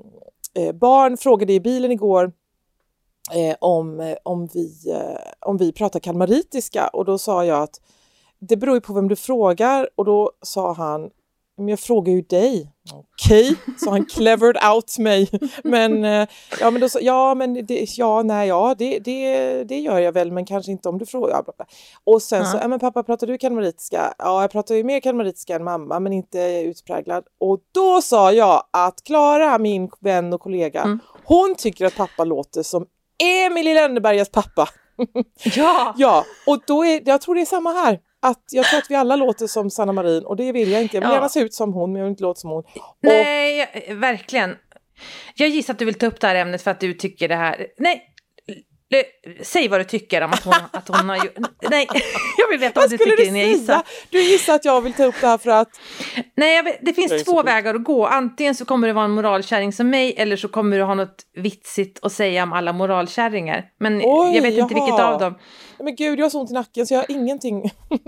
eh, 0.55 0.73
barn 0.73 1.17
frågade 1.17 1.53
i 1.53 1.61
bilen 1.61 1.93
igår 1.93 2.33
eh, 3.35 3.57
om, 3.61 4.15
om, 4.23 4.47
vi, 4.55 4.73
om 5.41 5.57
vi 5.57 5.73
pratar 5.73 6.01
kalmaritiska 6.01 6.89
och 6.89 7.05
då 7.05 7.19
sa 7.19 7.45
jag 7.45 7.63
att 7.63 7.81
det 8.39 8.57
beror 8.57 8.75
ju 8.75 8.81
på 8.81 8.93
vem 8.93 9.09
du 9.09 9.17
frågar 9.17 9.89
och 9.95 10.05
då 10.05 10.33
sa 10.43 10.73
han 10.73 11.11
men 11.59 11.69
jag 11.69 11.81
frågar 11.81 12.13
ju 12.13 12.23
dig. 12.23 12.73
Okej, 12.93 13.57
så 13.79 13.91
han 13.91 14.05
clevered 14.05 14.57
out 14.75 14.99
mig. 14.99 15.29
Men 15.65 16.05
eh, 16.05 16.29
ja, 16.61 16.71
men 16.71 16.81
då 16.81 16.89
sa 16.89 16.99
ja, 17.01 17.35
men 17.35 17.67
det, 17.67 17.99
ja, 17.99 18.23
nej, 18.23 18.49
ja, 18.49 18.75
det, 18.79 18.99
det, 18.99 19.65
det 19.65 19.79
gör 19.79 19.99
jag 19.99 20.13
väl, 20.13 20.33
men 20.33 20.45
kanske 20.47 20.73
inte 20.73 20.89
om 20.89 20.99
du 20.99 21.07
frågar. 21.07 21.45
Och 22.05 22.23
sen 22.23 22.47
så, 22.47 22.57
Ja. 22.57 22.61
ja, 22.63 22.69
men 22.69 22.79
pappa, 22.79 23.03
pratar 23.03 23.27
du 23.27 23.39
kalmaritiska? 23.39 24.15
Ja, 24.19 24.41
jag 24.41 24.51
pratar 24.51 24.75
ju 24.75 24.85
mer 24.85 25.01
kalmaritiska 25.01 25.55
än 25.57 25.65
mamma, 25.65 26.01
men 26.01 26.13
inte 26.13 26.39
utpräglad. 26.67 27.25
Och 27.41 27.59
då 27.75 28.03
sa 28.03 28.33
jag 28.33 28.63
att 28.71 29.05
Klara, 29.05 29.59
min 29.59 29.91
vän 30.01 30.33
och 30.33 30.41
kollega, 30.41 30.83
Mm. 30.83 30.99
hon 31.25 31.55
tycker 31.59 31.87
att 31.87 31.97
pappa 31.97 32.25
låter 32.25 32.63
som 32.63 32.87
Emil 33.47 33.69
i 33.69 33.75
Lönnebergas 33.75 34.29
pappa. 34.31 34.69
Ja! 35.57 35.95
Ja, 35.97 36.25
och 36.47 36.59
då 36.67 36.85
är, 36.85 37.03
jag 37.05 37.21
tror 37.21 37.35
det 37.35 37.41
är 37.41 37.45
samma 37.47 37.73
här. 37.73 37.99
Att 38.23 38.45
jag 38.51 38.65
tror 38.65 38.79
att 38.79 38.91
vi 38.91 38.95
alla 38.95 39.17
låter 39.17 39.47
som 39.47 39.71
Sanna 39.71 39.93
Marin 39.93 40.25
och 40.25 40.37
det 40.37 40.53
vill 40.53 40.71
jag 40.71 40.83
inte. 40.83 40.97
Jag 40.97 41.01
vill 41.01 41.09
Ja. 41.11 41.15
gärna 41.15 41.29
se 41.29 41.41
ut 41.41 41.55
som 41.55 41.73
hon 41.73 41.93
men 41.93 41.99
jag 42.01 42.05
vill 42.07 42.11
inte 42.11 42.23
låta 42.23 42.41
som 42.41 42.51
hon. 42.51 42.59
Och, 42.59 42.65
Nej, 43.03 43.95
verkligen. 43.95 44.57
Jag 45.35 45.49
gissar 45.49 45.73
att 45.73 45.79
du 45.79 45.85
vill 45.85 45.95
ta 45.95 46.07
upp 46.07 46.21
det 46.21 46.27
här 46.27 46.35
ämnet 46.35 46.63
för 46.63 46.71
att 46.71 46.81
du 46.81 46.95
tycker 46.95 47.29
det 47.29 47.37
här... 47.37 47.67
Nej, 47.79 48.08
säg 49.43 49.69
vad 49.69 49.81
du 49.81 49.85
tycker 49.85 50.23
om 50.23 50.33
att 50.33 50.45
hon, 50.45 50.55
att 50.73 50.89
hon 50.89 51.09
har 51.09 51.17
gjort... 51.17 51.35
Nej, 51.71 51.89
jag 52.39 52.49
vill 52.51 52.59
veta 52.61 52.81
vad 52.81 52.91
vad 52.91 52.91
du 52.91 52.99
tycker 53.05 53.17
du 53.17 53.25
innan 53.25 53.41
jag 53.41 53.49
gissar. 53.49 53.83
Du 54.11 54.21
gissar 54.23 54.55
att 54.55 54.65
jag 54.65 54.81
vill 54.81 54.93
ta 54.93 55.05
upp 55.05 55.15
det 55.21 55.27
här 55.27 55.39
för 55.39 55.51
att... 55.51 55.69
Nej, 56.37 56.57
jag 56.57 56.63
vet, 56.63 56.79
det 56.83 56.93
finns 56.93 57.25
två 57.25 57.43
vägar 57.43 57.75
att 57.75 57.85
gå. 57.85 58.07
Antingen 58.07 58.55
så 58.55 58.65
kommer 58.65 58.87
du 58.87 58.93
vara 58.93 59.05
en 59.05 59.11
moralkärring 59.11 59.73
som 59.73 59.91
mig 59.91 60.15
eller 60.17 60.37
så 60.37 60.49
kommer 60.49 60.77
du 60.79 60.83
ha 60.83 60.95
något 60.95 61.23
vitsigt 61.37 61.99
att 62.05 62.13
säga 62.13 62.43
om 62.43 62.53
alla 62.53 62.73
moralkärringar. 62.73 63.65
Men 63.81 64.01
Oj, 64.05 64.35
jag 64.35 64.43
vet 64.43 64.55
inte 64.59 64.75
vilket 64.75 64.89
jaha. 64.99 65.13
av 65.15 65.21
dem. 65.21 65.35
Men 65.79 65.97
gud, 65.97 66.19
jag 66.19 66.25
har 66.25 66.31
så 66.31 66.41
ont 66.41 66.51
i 66.51 66.55
nacken 66.55 66.87
så 66.87 66.95
jag 66.95 66.99
har 66.99 67.11
ingenting. 67.11 67.71
Jag, 67.89 68.01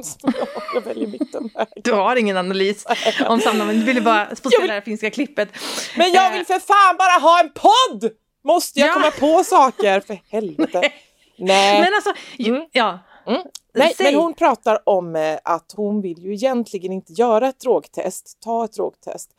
jag 0.75 0.81
väljer 0.81 1.07
mittenväg. 1.07 1.67
Du 1.85 1.93
har 1.93 2.17
ingen 2.17 2.37
analys 2.37 2.87
om 3.29 3.41
Sanna, 3.41 3.65
men 3.65 3.81
du 3.81 3.85
ville 3.85 4.01
bara 4.01 4.25
få 4.27 4.31
Jag 4.31 4.39
spela 4.39 4.61
vill- 4.61 4.69
det 4.69 4.75
här 4.75 4.81
finska 4.81 5.11
klippet. 5.11 5.49
Men 5.97 6.13
jag 6.13 6.33
vill 6.33 6.47
för 6.47 6.59
fan 6.59 6.97
bara 6.99 7.21
ha 7.31 7.41
en 7.41 7.51
podd! 7.55 8.11
Måste 8.43 8.81
jag 8.81 8.89
Ja. 8.89 8.93
komma 8.95 9.11
på 9.37 9.45
saker? 9.45 10.01
För 10.01 10.19
helvete. 10.29 10.81
Nej. 11.39 11.81
Men 11.81 11.95
alltså, 11.95 12.13
ju- 12.39 12.69
ja. 12.73 12.99
Mm. 13.27 13.43
Nej, 13.75 13.95
Säg. 13.97 14.07
men 14.13 14.23
hon 14.23 14.35
pratar 14.35 14.89
om 14.89 15.17
eh, 15.17 15.39
att 15.45 15.73
hon 15.77 16.01
vill 16.01 16.19
ju 16.19 16.33
egentligen 16.35 16.93
inte 16.93 17.13
göra 17.13 17.49
ett 17.49 17.61
drogtest, 17.61 18.39
ta 18.41 18.65
ett 18.65 18.73
drogtest, 18.73 19.31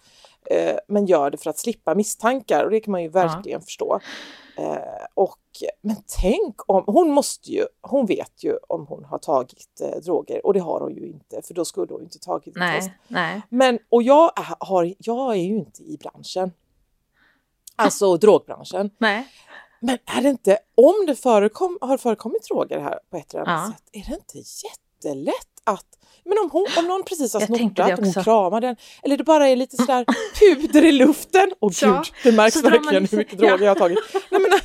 eh, 0.51 0.75
men 0.87 1.05
gör 1.05 1.31
det 1.31 1.37
för 1.37 1.49
att 1.49 1.57
slippa 1.57 1.95
misstankar 1.95 2.63
och 2.63 2.71
det 2.71 2.79
kan 2.79 2.91
man 2.91 3.01
ju 3.03 3.09
verkligen 3.09 3.61
förstå. 3.61 3.99
Eh, 4.57 4.77
och, 5.13 5.37
men 5.81 5.95
tänk 6.21 6.55
om, 6.69 6.83
hon 6.87 7.11
måste 7.11 7.51
ju, 7.51 7.65
hon 7.81 8.05
vet 8.05 8.43
ju 8.43 8.57
om 8.69 8.85
hon 8.87 9.05
har 9.05 9.17
tagit 9.17 9.81
eh, 9.81 9.99
droger 10.01 10.45
och 10.45 10.53
det 10.53 10.59
har 10.59 10.79
hon 10.79 10.95
ju 10.95 11.07
inte 11.07 11.41
för 11.41 11.53
då 11.53 11.65
skulle 11.65 11.93
hon 11.93 12.01
inte 12.03 12.19
tagit 12.19 12.47
ett 12.47 12.53
test. 12.53 12.89
Nej, 13.07 13.29
nej. 13.31 13.41
Men, 13.49 13.79
och 13.89 14.03
jag 14.03 14.31
är, 14.39 14.65
har, 14.65 14.93
jag 14.97 15.31
är 15.31 15.41
ju 15.41 15.55
inte 15.57 15.83
i 15.83 15.97
branschen. 15.97 16.51
Alltså 17.75 18.17
drogbranschen. 18.17 18.89
nej. 18.97 19.27
Men 19.83 19.97
är 20.17 20.21
det 20.21 20.29
inte, 20.29 20.57
om 20.77 21.03
det 21.07 21.15
förekom, 21.15 21.77
har 21.81 21.97
förekommit 21.97 22.47
droger 22.47 22.79
här 22.79 22.99
på 23.11 23.17
ett 23.17 23.33
eller 23.33 23.45
annat 23.47 23.65
Ja. 23.67 23.73
sätt, 23.77 23.89
är 23.91 24.09
det 24.09 24.15
inte 24.15 24.49
jättelätt 24.67 25.47
att 25.63 25.85
men 26.23 26.37
om, 26.37 26.49
hon, 26.51 26.67
om 26.77 26.85
någon 26.87 27.03
precis 27.03 27.33
har 27.33 27.39
det 27.41 27.93
och 27.93 28.03
hon 28.05 28.23
kramar 28.23 28.61
den, 28.61 28.75
eller 29.03 29.17
det 29.17 29.23
bara 29.23 29.47
är 29.49 29.55
lite 29.55 29.77
sådär 29.77 30.05
puder 30.39 30.85
i 30.85 30.91
luften. 30.91 31.51
Åh 31.59 31.71
gud, 31.81 32.05
det 32.23 32.31
märks 32.31 32.55
verkligen 32.63 33.01
liksom- 33.03 33.17
hur 33.17 33.17
mycket 33.17 33.37
droger 33.39 33.57
ja. 33.57 33.63
jag 33.63 33.69
har 33.69 33.75
tagit. 33.75 33.99
Nej, 34.31 34.41
men, 34.41 34.59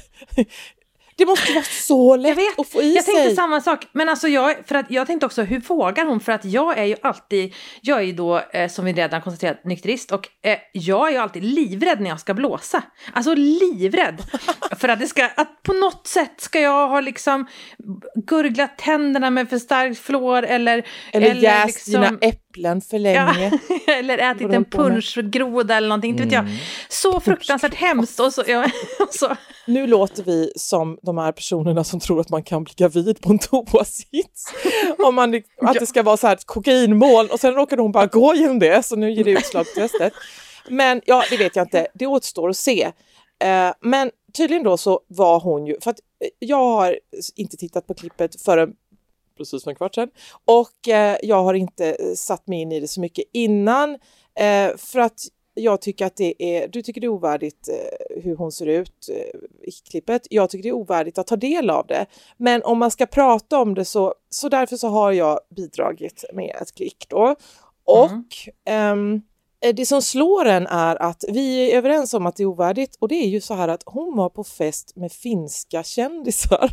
det 1.19 1.27
måste 1.27 1.53
vara 1.53 1.65
så 1.65 2.17
lätt 2.17 2.29
Jag 2.29 2.37
vet, 2.37 2.59
att 2.59 2.69
få 2.69 2.83
i 2.83 2.95
jag 2.95 3.05
tänkte 3.05 3.25
sig. 3.25 3.35
samma 3.37 3.61
sak. 3.61 3.87
Men 3.93 4.09
alltså 4.09 4.29
jag, 4.29 4.67
för 4.67 4.75
att 4.75 4.91
jag 4.91 5.07
tänkte 5.07 5.27
också, 5.27 5.43
hur 5.43 5.61
vågar 5.61 6.05
hon? 6.05 6.21
För 6.21 6.33
att 6.33 6.45
jag 6.45 6.79
är 6.79 6.85
ju 6.85 6.97
alltid, 7.03 7.55
jag 7.81 7.99
är 7.99 8.03
ju 8.03 8.13
då, 8.13 8.41
eh, 8.53 8.69
som 8.69 8.85
vi 8.85 8.93
redan 8.93 9.23
konstaterat, 9.23 9.65
nykterist. 9.65 10.13
Och 10.13 10.29
eh, 10.43 10.59
jag 10.73 11.09
är 11.09 11.13
ju 11.13 11.19
alltid 11.19 11.45
livrädd 11.45 12.01
när 12.01 12.11
jag 12.11 12.21
ska 12.21 12.35
blåsa. 12.35 12.83
Alltså 13.13 13.35
livrädd. 13.35 14.23
för 14.79 14.89
att 14.89 15.01
det 15.01 15.07
ska, 15.07 15.29
att 15.37 15.63
på 15.63 15.73
något 15.73 16.07
sätt 16.07 16.35
ska 16.41 16.61
jag 16.61 16.89
ha 16.89 17.01
liksom 17.01 17.47
gurglat 18.27 18.79
tänderna 18.79 19.31
med 19.31 19.49
för 19.51 19.59
starkt 19.59 20.01
fluor 20.01 20.43
eller... 20.45 20.87
Eller 21.13 21.35
jäst 21.35 21.67
liksom- 21.67 21.93
dina 21.93 22.07
äpplen 22.07 22.46
för 22.83 22.99
länge. 22.99 23.53
Ja, 23.87 23.93
eller 23.99 24.19
ätit 24.19 24.51
en 24.53 24.65
punschgroda 24.65 25.77
eller 25.77 25.89
någonting, 25.89 26.11
inte 26.11 26.23
vet 26.23 26.33
Mm. 26.33 26.47
jag. 26.47 26.57
Så 26.89 27.21
fruktansvärt 27.21 27.75
hemskt. 27.75 28.21
Och 28.21 28.33
så, 28.33 28.43
ja, 28.47 28.65
och 29.01 29.15
så, 29.15 29.37
Nu 29.67 29.87
låter 29.87 30.23
vi 30.23 30.53
som 30.57 30.99
de 31.03 31.19
här 31.19 31.33
personerna 31.33 31.85
som 31.85 32.01
tror 32.01 32.21
att 32.21 32.31
man 32.31 32.43
kan 32.43 32.65
bli 32.65 32.75
gravid 32.77 33.21
på 33.21 33.31
en 33.31 33.39
toasits. 33.39 34.53
Om 34.99 35.15
man, 35.15 35.35
att 35.63 35.75
det 35.81 35.87
ska 35.87 36.03
vara 36.03 36.17
så 36.17 36.27
här 36.27 36.35
ett 36.35 36.45
kokainmoln 36.47 37.29
och 37.31 37.41
sen 37.41 37.55
råkade 37.55 37.83
hon 37.83 37.93
bara 37.93 38.07
gå 38.07 38.35
genom 38.35 38.59
det 38.59 38.83
så 38.85 38.97
nu 38.97 39.13
ger 39.13 39.25
det 39.25 39.31
utslag 39.31 39.65
på 39.75 39.81
testet. 39.81 40.13
Men 40.69 41.01
ja, 41.07 41.25
det 41.31 41.37
vet 41.37 41.57
jag 41.57 41.65
inte. 41.65 41.87
Det 41.95 42.07
återstår 42.07 42.49
att 42.49 42.57
se. 42.57 42.93
Eh, 43.45 43.73
men 43.81 44.11
tydligen 44.37 44.63
då 44.65 44.77
så 44.77 45.01
var 45.09 45.41
hon 45.41 45.67
ju, 45.67 45.81
för 45.81 45.91
att 45.91 45.99
eh, 46.25 46.29
jag 46.39 46.57
har 46.57 46.99
inte 47.37 47.57
tittat 47.57 47.87
på 47.87 47.95
klippet 47.95 48.43
förrän 48.43 48.71
precis 49.37 49.65
för 49.65 49.71
en 49.71 49.77
kvart 49.77 49.95
sedan 49.95 50.11
och 50.45 50.89
eh, 50.89 51.17
jag 51.23 51.43
har 51.43 51.55
inte 51.55 51.87
eh, 51.91 52.15
satt 52.15 52.47
mig 52.47 52.61
in 52.61 52.73
i 52.73 52.81
det 52.81 52.89
så 52.89 53.01
mycket 53.01 53.25
innan 53.33 53.99
eh, 54.35 54.77
för 54.77 54.99
att 54.99 55.21
jag 55.59 55.81
tycker 55.81 56.07
att 56.07 56.17
det 56.17 56.43
är, 56.43 56.69
du 56.69 56.83
tycker 56.83 57.01
det 57.01 57.07
är 57.07 57.09
ovärdigt 57.09 57.69
eh, 57.69 58.23
hur 58.23 58.37
hon 58.37 58.53
ser 58.53 58.67
ut 58.67 59.09
eh, 59.09 59.41
i 59.69 59.71
klippet. 59.91 60.27
Jag 60.31 60.51
tycker 60.51 60.63
det 60.63 60.69
är 60.69 60.73
ovärdigt 60.73 61.19
att 61.19 61.27
ta 61.27 61.37
del 61.37 61.71
av 61.71 61.87
det. 61.87 62.07
Men 62.37 62.63
om 62.63 62.79
man 62.79 62.91
ska 62.91 63.07
prata 63.07 63.59
om 63.59 63.75
det 63.75 63.85
så, 63.85 64.15
så 64.31 64.49
därför 64.49 64.77
så 64.77 64.89
har 64.89 65.13
jag 65.13 65.41
bidragit 65.57 66.25
med 66.33 66.57
ett 66.63 66.75
klick 66.75 67.07
då. 67.09 67.37
Och 67.85 68.51
ehm, 68.65 69.23
eh, 69.61 69.75
det 69.75 69.87
som 69.87 70.03
slår 70.03 70.45
en 70.45 70.67
är 70.67 71.03
att 71.03 71.25
vi 71.29 71.73
är 71.73 71.77
överens 71.77 72.15
om 72.15 72.27
att 72.27 72.37
det 72.37 72.43
är 72.43 72.47
ovärdigt 72.47 72.97
och 72.99 73.09
det 73.09 73.15
är 73.15 73.29
ju 73.29 73.41
så 73.41 73.55
här 73.55 73.69
att 73.69 73.83
hon 73.87 74.17
var 74.17 74.29
på 74.29 74.45
fest 74.45 74.93
med 74.97 75.13
finska 75.13 75.83
kändisar. 75.83 76.71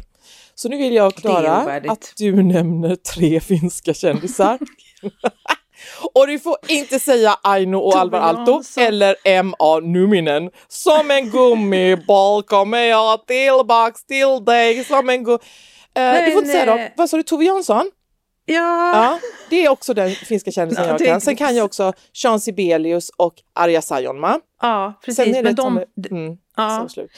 Så 0.56 0.70
nu 0.70 0.77
vill 0.77 0.94
jag 0.94 1.06
är 1.06 1.12
Klara 1.12 1.80
att 1.92 2.13
du 2.18 2.44
nämner 2.44 2.96
tre 2.96 3.39
finska 3.48 3.94
kändisar. 3.94 4.60
Och 6.13 6.27
du 6.27 6.39
får 6.39 6.58
inte 6.68 7.00
säga 7.00 7.38
Aino 7.44 7.77
och 7.77 7.96
Alvar 7.96 8.20
Aalto 8.20 8.62
eller 8.77 9.15
M.A. 9.24 9.80
Numinen. 9.80 10.50
Som 10.68 11.12
en 11.12 11.30
gummiboll 11.30 12.44
kommer 12.44 12.77
jag 12.84 13.27
tillbaks 13.27 14.06
till 14.06 14.46
dig 14.46 14.84
som 14.84 15.10
en 15.10 15.24
gu... 15.24 15.34
Eh, 15.34 16.25
du 16.25 16.32
får 16.32 16.42
inte 16.42 16.51
säga 16.51 16.65
dem. 16.65 16.80
eh, 16.80 16.88
Vad 16.98 17.10
sa 17.10 17.18
du, 17.18 17.24
Tove 17.24 17.46
Jansson? 17.46 17.92
ja. 18.46 18.92
Ja, 18.96 19.20
det 19.50 19.65
är 19.65 19.70
också 19.70 19.94
den 19.94 20.10
finska 20.12 20.51
kändisen 20.51 20.84
Ja, 20.86 20.92
jag 21.00 21.00
kan. 21.08 21.22
Sen 21.22 21.36
kan 21.36 21.56
jag 21.56 21.65
också 21.65 21.94
Jean 22.13 22.39
Sibelius 22.39 23.10
och 23.18 23.34
Arja 23.56 23.82
Saijonmaa. 23.82 24.39
ja, 24.62 24.94
precis. 25.06 25.15
Sen 25.25 25.36
är 25.36 25.44
det 25.44 25.44
men 25.44 25.56
de, 25.56 25.80
Tommy- 25.80 26.10
mm, 26.12 26.38
ja. 26.58 26.80
så 26.84 26.89
slut. 26.89 27.12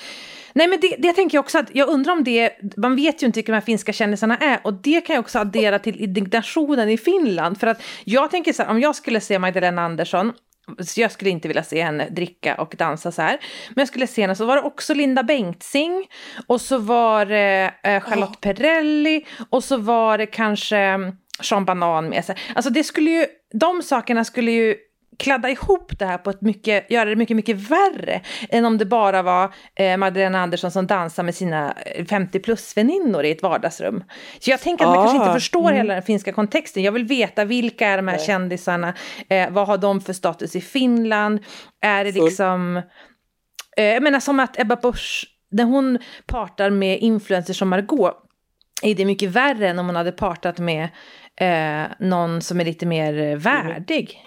Nej 0.55 0.67
men 0.67 0.79
det, 0.79 0.95
det 1.00 1.13
tänker 1.13 1.38
jag 1.38 1.43
också 1.43 1.57
att, 1.59 1.69
jag 1.74 1.89
undrar 1.89 2.13
om 2.13 2.24
det, 2.24 2.51
man 2.77 2.95
vet 2.95 3.24
ju 3.24 3.27
inte 3.27 3.38
vilka 3.38 3.51
de 3.51 3.55
här 3.55 3.62
finska 3.62 3.93
kändisarna 3.93 4.38
är 4.38 4.59
och 4.63 4.74
det 4.74 5.01
kan 5.01 5.13
jag 5.13 5.24
också 5.24 5.39
addera 5.39 5.79
till 5.79 6.01
indignationen 6.01 6.89
i 6.89 6.97
Finland. 6.97 7.59
För 7.59 7.67
att 7.67 7.83
jag 8.03 8.31
tänker 8.31 8.53
så 8.53 8.63
här, 8.63 8.69
om 8.69 8.79
jag 8.79 8.95
skulle 8.95 9.19
se 9.19 9.39
Magdalena 9.39 9.81
Andersson, 9.81 10.33
så 10.79 11.01
jag 11.01 11.12
skulle 11.12 11.29
inte 11.29 11.47
vilja 11.47 11.63
se 11.63 11.83
henne 11.83 12.09
dricka 12.09 12.55
och 12.55 12.75
dansa 12.77 13.12
så 13.12 13.21
här. 13.21 13.39
Men 13.69 13.81
jag 13.81 13.88
skulle 13.88 14.07
se 14.07 14.21
henne, 14.21 14.35
så 14.35 14.45
var 14.45 14.55
det 14.55 14.62
också 14.62 14.93
Linda 14.93 15.24
Bengtzing 15.24 16.07
och 16.47 16.62
så 16.62 16.77
var 16.77 17.25
det 17.25 17.74
eh, 17.83 18.01
Charlotte 18.01 18.41
Perrelli 18.41 19.25
och 19.50 19.63
så 19.63 19.77
var 19.77 20.17
det 20.17 20.25
kanske 20.25 21.00
Sean 21.41 21.65
Banan 21.65 22.09
med 22.09 22.25
sig. 22.25 22.35
Alltså 22.55 22.71
det 22.71 22.83
skulle 22.83 23.09
ju, 23.09 23.25
de 23.53 23.81
sakerna 23.81 24.25
skulle 24.25 24.51
ju 24.51 24.75
kladda 25.17 25.50
ihop 25.50 26.00
det 26.00 26.05
här 26.05 26.17
på 26.17 26.29
ett 26.29 26.41
mycket, 26.41 26.91
göra 26.91 27.10
det 27.10 27.15
mycket, 27.15 27.36
mycket 27.36 27.57
värre 27.57 28.22
än 28.50 28.65
om 28.65 28.77
det 28.77 28.86
bara 28.86 29.22
var 29.22 29.53
eh, 29.75 29.98
Magdalena 29.98 30.41
Andersson 30.41 30.72
som 30.72 30.88
dansar 30.88 31.24
med 31.24 31.36
sina 31.36 31.74
eh, 31.86 32.05
50 32.05 32.39
plus-väninnor 32.39 33.24
i 33.25 33.31
ett 33.31 33.43
vardagsrum. 33.43 34.03
Så 34.39 34.50
jag 34.50 34.62
tänker 34.62 34.86
att 34.86 34.89
man 34.95 35.03
kanske 35.03 35.19
Ah, 35.19 35.22
inte 35.22 35.34
förstår 35.34 35.72
hela 35.72 35.93
den 35.93 36.03
finska 36.03 36.34
kontexten. 36.34 36.84
Jag 36.84 36.91
vill 36.91 37.05
veta 37.05 37.45
vilka 37.45 37.88
är 37.88 37.98
de 37.98 38.07
här 38.07 38.17
Nej. 38.17 38.25
kändisarna, 38.25 38.93
eh, 39.29 39.50
vad 39.50 39.67
har 39.67 39.77
de 39.77 40.01
för 40.01 40.13
status 40.13 40.55
i 40.55 40.62
Finland, 40.62 41.39
är 41.81 42.05
det 42.05 42.13
Full. 42.13 42.25
liksom, 42.25 42.81
eh, 43.77 43.86
jag 43.86 44.03
menar 44.03 44.19
som 44.19 44.39
att 44.39 44.60
Ebba 44.60 44.75
Busch, 44.75 45.25
när 45.51 45.63
hon 45.63 46.00
partar 46.25 46.69
med 46.69 47.00
influencers 47.00 47.57
som 47.60 47.69
Margot, 47.69 48.22
är 48.81 48.95
det 48.95 49.05
mycket 49.05 49.29
värre 49.29 49.69
än 49.69 49.79
om 49.79 49.86
hon 49.86 49.95
hade 49.95 50.12
partat 50.12 50.60
med 50.60 50.89
eh, 51.38 51.91
någon 52.00 52.41
som 52.41 52.60
är 52.60 52.65
lite 52.65 52.86
mer 52.86 53.19
eh, 53.19 53.38
värdig. 53.38 54.24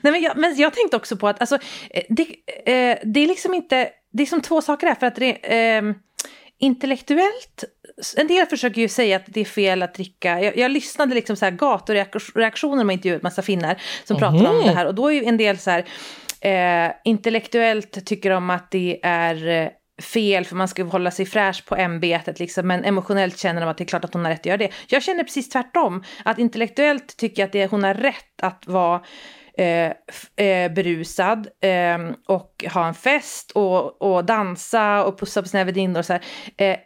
Nej, 0.00 0.12
men, 0.12 0.22
jag, 0.22 0.36
men 0.36 0.56
jag 0.56 0.74
tänkte 0.74 0.96
också 0.96 1.16
på 1.16 1.28
att 1.28 1.40
alltså, 1.40 1.58
eh, 1.90 2.02
det, 2.08 2.22
eh, 2.22 2.98
det 3.04 3.20
är 3.20 3.26
liksom 3.26 3.54
inte, 3.54 3.88
det 4.12 4.22
är 4.22 4.26
som 4.26 4.40
två 4.40 4.62
saker 4.62 4.86
här, 4.86 4.94
för 4.94 5.06
att 5.06 5.16
det, 5.16 5.30
eh, 5.76 5.82
intellektuellt, 6.58 7.64
en 8.16 8.26
del 8.26 8.46
försöker 8.46 8.80
ju 8.80 8.88
säga 8.88 9.16
att 9.16 9.26
det 9.26 9.40
är 9.40 9.44
fel 9.44 9.82
att 9.82 9.94
dricka, 9.94 10.40
jag, 10.40 10.56
jag 10.56 10.70
lyssnade 10.70 11.14
liksom 11.14 11.36
så 11.36 11.44
här 11.44 11.52
gatureaktioner 11.52 12.84
med 12.84 12.94
intervjuat 12.94 13.22
massa 13.22 13.42
finnar 13.42 13.82
som 14.04 14.16
pratar 14.16 14.50
om 14.50 14.62
det 14.64 14.72
här. 14.72 14.86
Och 14.86 14.94
då 14.94 15.08
är 15.08 15.14
ju 15.14 15.24
en 15.24 15.36
del 15.36 15.58
så 15.58 15.70
här, 15.70 15.84
eh, 16.40 16.92
intellektuellt 17.04 18.06
tycker 18.06 18.30
de 18.30 18.50
att 18.50 18.70
det 18.70 19.00
är 19.02 19.48
eh, 19.48 19.68
fel 20.02 20.44
för 20.44 20.56
man 20.56 20.68
ska 20.68 20.84
hålla 20.84 21.10
sig 21.10 21.26
fräsch 21.26 21.64
på 21.66 21.76
ämbetet 21.76 22.38
liksom, 22.38 22.66
men 22.66 22.84
emotionellt 22.84 23.38
känner 23.38 23.60
de 23.60 23.70
att 23.70 23.78
det 23.78 23.84
är 23.84 23.88
klart 23.88 24.04
att 24.04 24.14
hon 24.14 24.24
har 24.24 24.32
rätt 24.32 24.40
att 24.40 24.46
göra 24.46 24.56
det. 24.56 24.70
Jag 24.86 25.02
känner 25.02 25.24
precis 25.24 25.48
tvärtom, 25.48 26.04
att 26.24 26.38
intellektuellt 26.38 27.16
tycker 27.16 27.42
jag 27.42 27.46
att 27.46 27.52
det, 27.52 27.66
hon 27.66 27.84
har 27.84 27.94
rätt 27.94 28.42
att 28.42 28.66
vara 28.66 29.00
Eh, 29.60 29.92
eh, 30.46 30.72
berusad 30.72 31.48
eh, 31.60 31.98
och 32.28 32.64
ha 32.74 32.88
en 32.88 32.94
fest 32.94 33.50
och, 33.50 34.02
och 34.02 34.24
dansa 34.24 35.04
och 35.04 35.18
pussa 35.18 35.42
på 35.42 35.48
sina 35.48 35.64
väninnor 35.64 36.02
eh, 36.56 36.76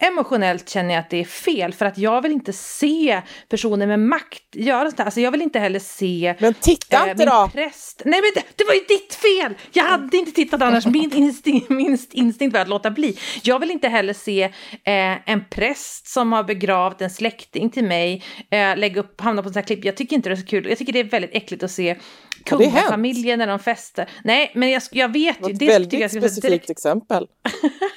Emotionellt 0.00 0.68
känner 0.68 0.94
jag 0.94 1.00
att 1.00 1.10
det 1.10 1.20
är 1.20 1.24
fel 1.24 1.72
för 1.72 1.86
att 1.86 1.98
jag 1.98 2.22
vill 2.22 2.32
inte 2.32 2.52
se 2.52 3.22
personer 3.48 3.86
med 3.86 4.00
makt 4.00 4.42
göra 4.52 4.84
sånt 4.84 4.98
här. 4.98 5.04
Alltså 5.04 5.20
jag 5.20 5.30
vill 5.30 5.42
inte 5.42 5.58
heller 5.58 5.78
se 5.78 6.34
Men 6.38 6.54
titta 6.54 7.00
Eh, 7.04 7.10
inte 7.10 7.24
min 7.24 7.28
då! 7.28 7.50
Präst. 7.52 8.02
Nej 8.04 8.20
men 8.20 8.30
det, 8.34 8.42
det 8.56 8.64
var 8.64 8.74
ju 8.74 8.80
ditt 8.80 9.14
fel! 9.14 9.54
Jag 9.72 9.84
hade 9.84 10.16
inte 10.16 10.32
tittat 10.32 10.62
annars. 10.62 10.86
Min 10.90 11.12
instinkt, 11.12 11.68
min 11.68 11.98
instinkt 12.12 12.54
var 12.54 12.60
att 12.60 12.68
låta 12.68 12.90
bli. 12.90 13.18
Jag 13.42 13.58
vill 13.58 13.70
inte 13.70 13.88
heller 13.88 14.12
se 14.12 14.42
eh, 14.42 15.30
en 15.30 15.44
präst 15.50 16.08
som 16.08 16.32
har 16.32 16.44
begravt 16.44 17.00
en 17.00 17.10
släkting 17.10 17.70
till 17.70 17.84
mig 17.84 18.24
eh, 18.50 18.76
lägga 18.76 19.00
upp, 19.00 19.20
hamna 19.20 19.42
på 19.42 19.48
en 19.48 19.52
sån 19.52 19.60
här 19.60 19.66
klipp. 19.66 19.84
Jag 19.84 19.96
tycker 19.96 20.16
inte 20.16 20.28
det 20.28 20.34
är 20.34 20.36
så 20.36 20.46
kul. 20.46 20.68
Jag 20.68 20.78
tycker 20.78 20.92
det 20.92 21.00
är 21.00 21.04
väldigt 21.04 21.34
äckligt 21.34 21.62
att 21.62 21.70
se? 21.70 21.96
Kungafamiljen 22.44 23.38
när 23.38 23.46
de 23.46 23.58
festar. 23.58 24.08
Nej 24.24 24.50
men 24.54 24.70
jag, 24.70 24.82
jag 24.92 25.12
vet 25.12 25.36
Det 25.36 25.42
var 25.42 25.48
ju. 25.50 25.54
ett 25.54 25.62
väldigt 25.62 26.10
specifikt 26.10 26.42
direkt. 26.42 26.70
exempel. 26.70 27.26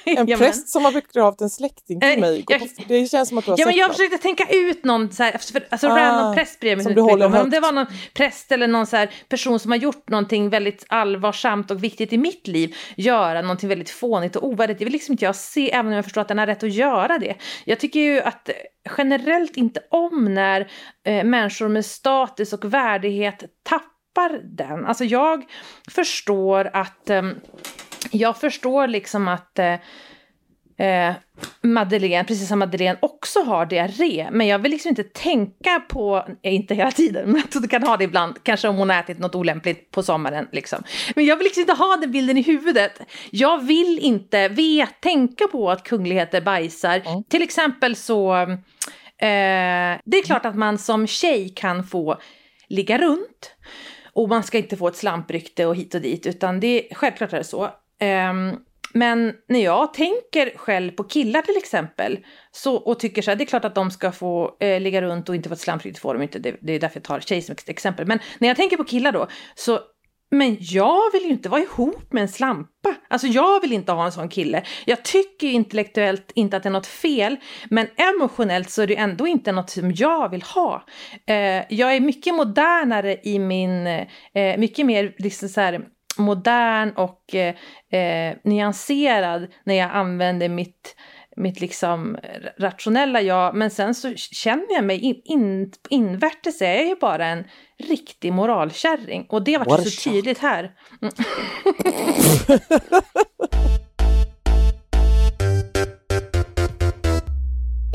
En 0.06 0.14
Jamen. 0.28 0.38
präst 0.38 0.68
som 0.68 0.84
har 0.84 0.92
begravt 0.92 1.40
en 1.40 1.50
släkting 1.50 2.00
till 2.00 2.10
Eh, 2.10 2.18
mig. 2.20 2.44
Jag- 2.48 2.60
på, 2.60 2.66
det 2.88 3.06
känns 3.10 3.28
som 3.28 3.38
att 3.38 3.44
du 3.44 3.50
har 3.50 3.58
Ja, 3.58 3.66
men 3.66 3.76
jag 3.76 3.88
något. 3.88 3.96
försökte 3.96 4.18
tänka 4.18 4.46
ut 4.50 4.84
någon 4.84 5.12
så 5.12 5.22
här, 5.22 5.38
för, 5.38 5.66
alltså 5.70 5.86
Ah, 5.88 5.96
random 5.98 6.34
präst 6.34 6.60
bredvid 6.60 6.76
mig. 6.78 6.84
som 6.84 6.94
du 6.94 7.00
håller 7.00 7.28
men 7.28 7.40
om 7.42 7.50
det 7.50 7.60
var 7.60 7.72
någon 7.72 7.86
präst 8.14 8.52
eller 8.52 8.66
någon 8.66 8.86
så 8.86 8.96
här 8.96 9.10
person 9.28 9.58
som 9.60 9.70
har 9.70 9.78
gjort 9.78 10.08
någonting 10.08 10.50
väldigt 10.50 10.84
allvarsamt 10.88 11.70
och 11.70 11.84
viktigt 11.84 12.12
i 12.12 12.18
mitt 12.18 12.46
liv, 12.46 12.76
göra 12.96 13.42
någonting 13.42 13.68
väldigt 13.68 13.90
fånigt 13.90 14.36
och 14.36 14.48
ovärdigt. 14.48 14.78
Det 14.78 14.84
vill 14.84 14.92
liksom 14.92 15.12
inte 15.12 15.24
jag 15.24 15.36
se, 15.36 15.72
även 15.72 15.86
om 15.86 15.92
jag 15.92 16.04
förstår 16.04 16.20
att 16.20 16.28
den 16.28 16.38
har 16.38 16.46
rätt 16.46 16.62
att 16.62 16.72
göra 16.74 17.18
det. 17.18 17.34
Jag 17.64 17.80
tycker 17.80 18.00
ju 18.00 18.20
att 18.20 18.50
generellt 18.98 19.56
inte 19.56 19.80
om 19.90 20.34
när 20.34 20.60
eh, 21.06 21.24
människor 21.24 21.68
med 21.68 21.86
status 21.86 22.52
och 22.52 22.64
värdighet 22.74 23.44
tappar 23.62 23.88
den. 24.42 24.86
Alltså 24.86 25.04
jag 25.04 25.44
förstår 25.90 26.70
att 26.72 27.10
ehm, 27.10 27.34
jag 28.10 28.36
förstår 28.36 28.88
liksom 28.88 29.28
att 29.28 29.58
eh, 29.58 29.74
eh, 30.76 31.14
Madeleine, 31.62 32.24
precis 32.24 32.48
som 32.48 32.58
Madeleine 32.58 32.98
också 33.02 33.42
har 33.42 33.66
diarré. 33.66 34.28
Men 34.32 34.46
jag 34.46 34.58
vill 34.58 34.72
liksom 34.72 34.88
inte 34.88 35.04
tänka 35.04 35.82
på, 35.88 36.26
eh, 36.42 36.54
inte 36.54 36.74
hela 36.74 36.90
tiden, 36.90 37.30
men 37.32 37.42
du 37.52 37.68
kan 37.68 37.82
ha 37.82 37.96
det 37.96 38.04
ibland, 38.04 38.36
kanske 38.42 38.68
om 38.68 38.76
hon 38.76 38.90
har 38.90 39.00
ätit 39.00 39.18
något 39.18 39.34
olämpligt 39.34 39.90
på 39.90 40.02
sommaren. 40.02 40.48
Liksom. 40.52 40.82
Men 41.14 41.24
jag 41.24 41.36
vill 41.36 41.44
liksom 41.44 41.60
inte 41.60 41.72
ha 41.72 41.96
den 41.96 42.12
bilden 42.12 42.38
i 42.38 42.42
huvudet. 42.42 43.00
Jag 43.30 43.64
vill 43.64 43.98
inte 43.98 44.48
vet, 44.48 45.00
tänka 45.00 45.48
på 45.48 45.70
att 45.70 45.82
kungligheter 45.82 46.40
bajsar. 46.40 47.02
Till 47.28 47.42
exempel 47.42 47.96
så, 47.96 48.36
eh, 48.36 49.98
det 50.04 50.16
är 50.18 50.24
klart 50.24 50.46
att 50.46 50.56
man 50.56 50.78
som 50.78 51.06
tjej 51.06 51.48
kan 51.48 51.84
få 51.84 52.18
ligga 52.68 52.98
runt. 52.98 53.50
Och 54.14 54.28
man 54.28 54.42
ska 54.42 54.58
inte 54.58 54.76
få 54.76 54.88
ett 54.88 54.96
slamprykte 54.96 55.66
och 55.66 55.76
hit 55.76 55.94
och 55.94 56.00
dit, 56.00 56.26
utan 56.26 56.60
det, 56.60 56.88
självklart 56.92 57.32
är 57.32 57.38
det 57.38 57.44
så. 57.44 57.64
Um, 58.30 58.64
men 58.96 59.34
när 59.48 59.64
jag 59.64 59.94
tänker 59.94 60.58
själv 60.58 60.90
på 60.90 61.04
killar 61.04 61.42
till 61.42 61.56
exempel 61.56 62.18
så, 62.52 62.74
och 62.74 63.00
tycker 63.00 63.22
så 63.22 63.30
här, 63.30 63.36
det 63.36 63.44
är 63.44 63.46
klart 63.46 63.64
att 63.64 63.74
de 63.74 63.90
ska 63.90 64.12
få 64.12 64.56
eh, 64.60 64.80
ligga 64.80 65.02
runt 65.02 65.28
och 65.28 65.34
inte 65.34 65.48
få 65.48 65.52
ett 65.52 65.60
slamprykte. 65.60 66.00
får 66.00 66.14
de 66.14 66.22
inte, 66.22 66.38
det, 66.38 66.56
det 66.60 66.72
är 66.72 66.80
därför 66.80 66.96
jag 66.96 67.04
tar 67.04 67.20
tjej 67.20 67.42
som 67.42 67.56
exempel. 67.66 68.06
Men 68.06 68.18
när 68.38 68.48
jag 68.48 68.56
tänker 68.56 68.76
på 68.76 68.84
killar 68.84 69.12
då, 69.12 69.28
så 69.54 69.80
men 70.34 70.56
jag 70.60 71.12
vill 71.12 71.22
ju 71.22 71.28
inte 71.28 71.48
vara 71.48 71.60
ihop 71.60 72.12
med 72.12 72.20
en 72.20 72.28
slampa. 72.28 72.94
Alltså 73.08 73.26
jag 73.26 73.60
vill 73.60 73.72
inte 73.72 73.92
ha 73.92 74.04
en 74.04 74.12
sån 74.12 74.28
kille. 74.28 74.62
Jag 74.84 75.02
tycker 75.02 75.46
intellektuellt 75.46 76.32
inte 76.34 76.56
att 76.56 76.62
det 76.62 76.68
är 76.68 76.70
något 76.70 76.86
fel, 76.86 77.36
men 77.70 77.86
emotionellt 77.96 78.70
så 78.70 78.82
är 78.82 78.86
det 78.86 78.96
ändå 78.96 79.26
inte 79.26 79.52
något 79.52 79.70
som 79.70 79.92
jag 79.94 80.28
vill 80.28 80.42
ha. 80.42 80.84
Eh, 81.26 81.62
jag 81.68 81.96
är 81.96 82.00
mycket 82.00 82.34
modernare 82.34 83.16
i 83.22 83.38
min, 83.38 83.86
eh, 83.86 84.58
mycket 84.58 84.86
mer 84.86 85.14
liksom 85.18 85.48
så 85.48 85.60
här, 85.60 85.80
modern 86.18 86.90
och 86.90 87.34
eh, 87.34 87.54
eh, 88.00 88.36
nyanserad 88.44 89.46
när 89.64 89.74
jag 89.74 89.90
använder 89.90 90.48
mitt 90.48 90.96
mitt 91.36 91.60
liksom 91.60 92.18
rationella 92.58 93.20
jag, 93.20 93.54
men 93.54 93.70
sen 93.70 93.94
så 93.94 94.14
känner 94.16 94.74
jag 94.74 94.84
mig 94.84 94.98
in, 94.98 95.20
in, 95.24 95.72
invärtes 95.88 96.62
är 96.62 96.74
jag 96.74 96.86
ju 96.86 96.96
bara 97.00 97.26
en 97.26 97.44
riktig 97.78 98.32
moralkärring 98.32 99.26
och 99.28 99.44
det 99.44 99.58
var 99.58 99.78
så 99.78 100.10
tydligt 100.10 100.38
här. 100.38 100.72
Mm. 101.02 101.14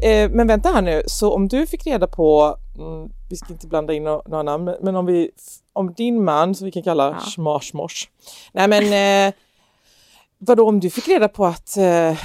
eh, 0.30 0.30
men 0.36 0.48
vänta 0.48 0.70
här 0.70 0.82
nu, 0.82 1.04
så 1.06 1.34
om 1.34 1.48
du 1.48 1.68
fick 1.68 1.88
reda 1.88 2.08
på, 2.08 2.58
mm, 2.78 3.10
vi 3.30 3.36
ska 3.36 3.54
inte 3.54 3.68
blanda 3.68 3.94
in 3.94 4.04
några, 4.04 4.22
några 4.26 4.44
namn, 4.44 4.76
men 4.82 4.96
om, 4.96 5.06
vi, 5.06 5.32
om 5.74 5.94
din 5.94 6.24
man 6.24 6.56
som 6.56 6.66
vi 6.66 6.72
kan 6.72 6.84
kalla 6.84 7.06
ja. 7.08 7.20
Schmarsmors. 7.20 8.10
Nej 8.54 8.68
men 8.68 8.84
eh, 9.28 9.34
vadå 10.38 10.68
om 10.68 10.80
du 10.80 10.90
fick 10.90 11.08
reda 11.08 11.28
på 11.28 11.46
att 11.46 11.78
eh, 11.78 12.18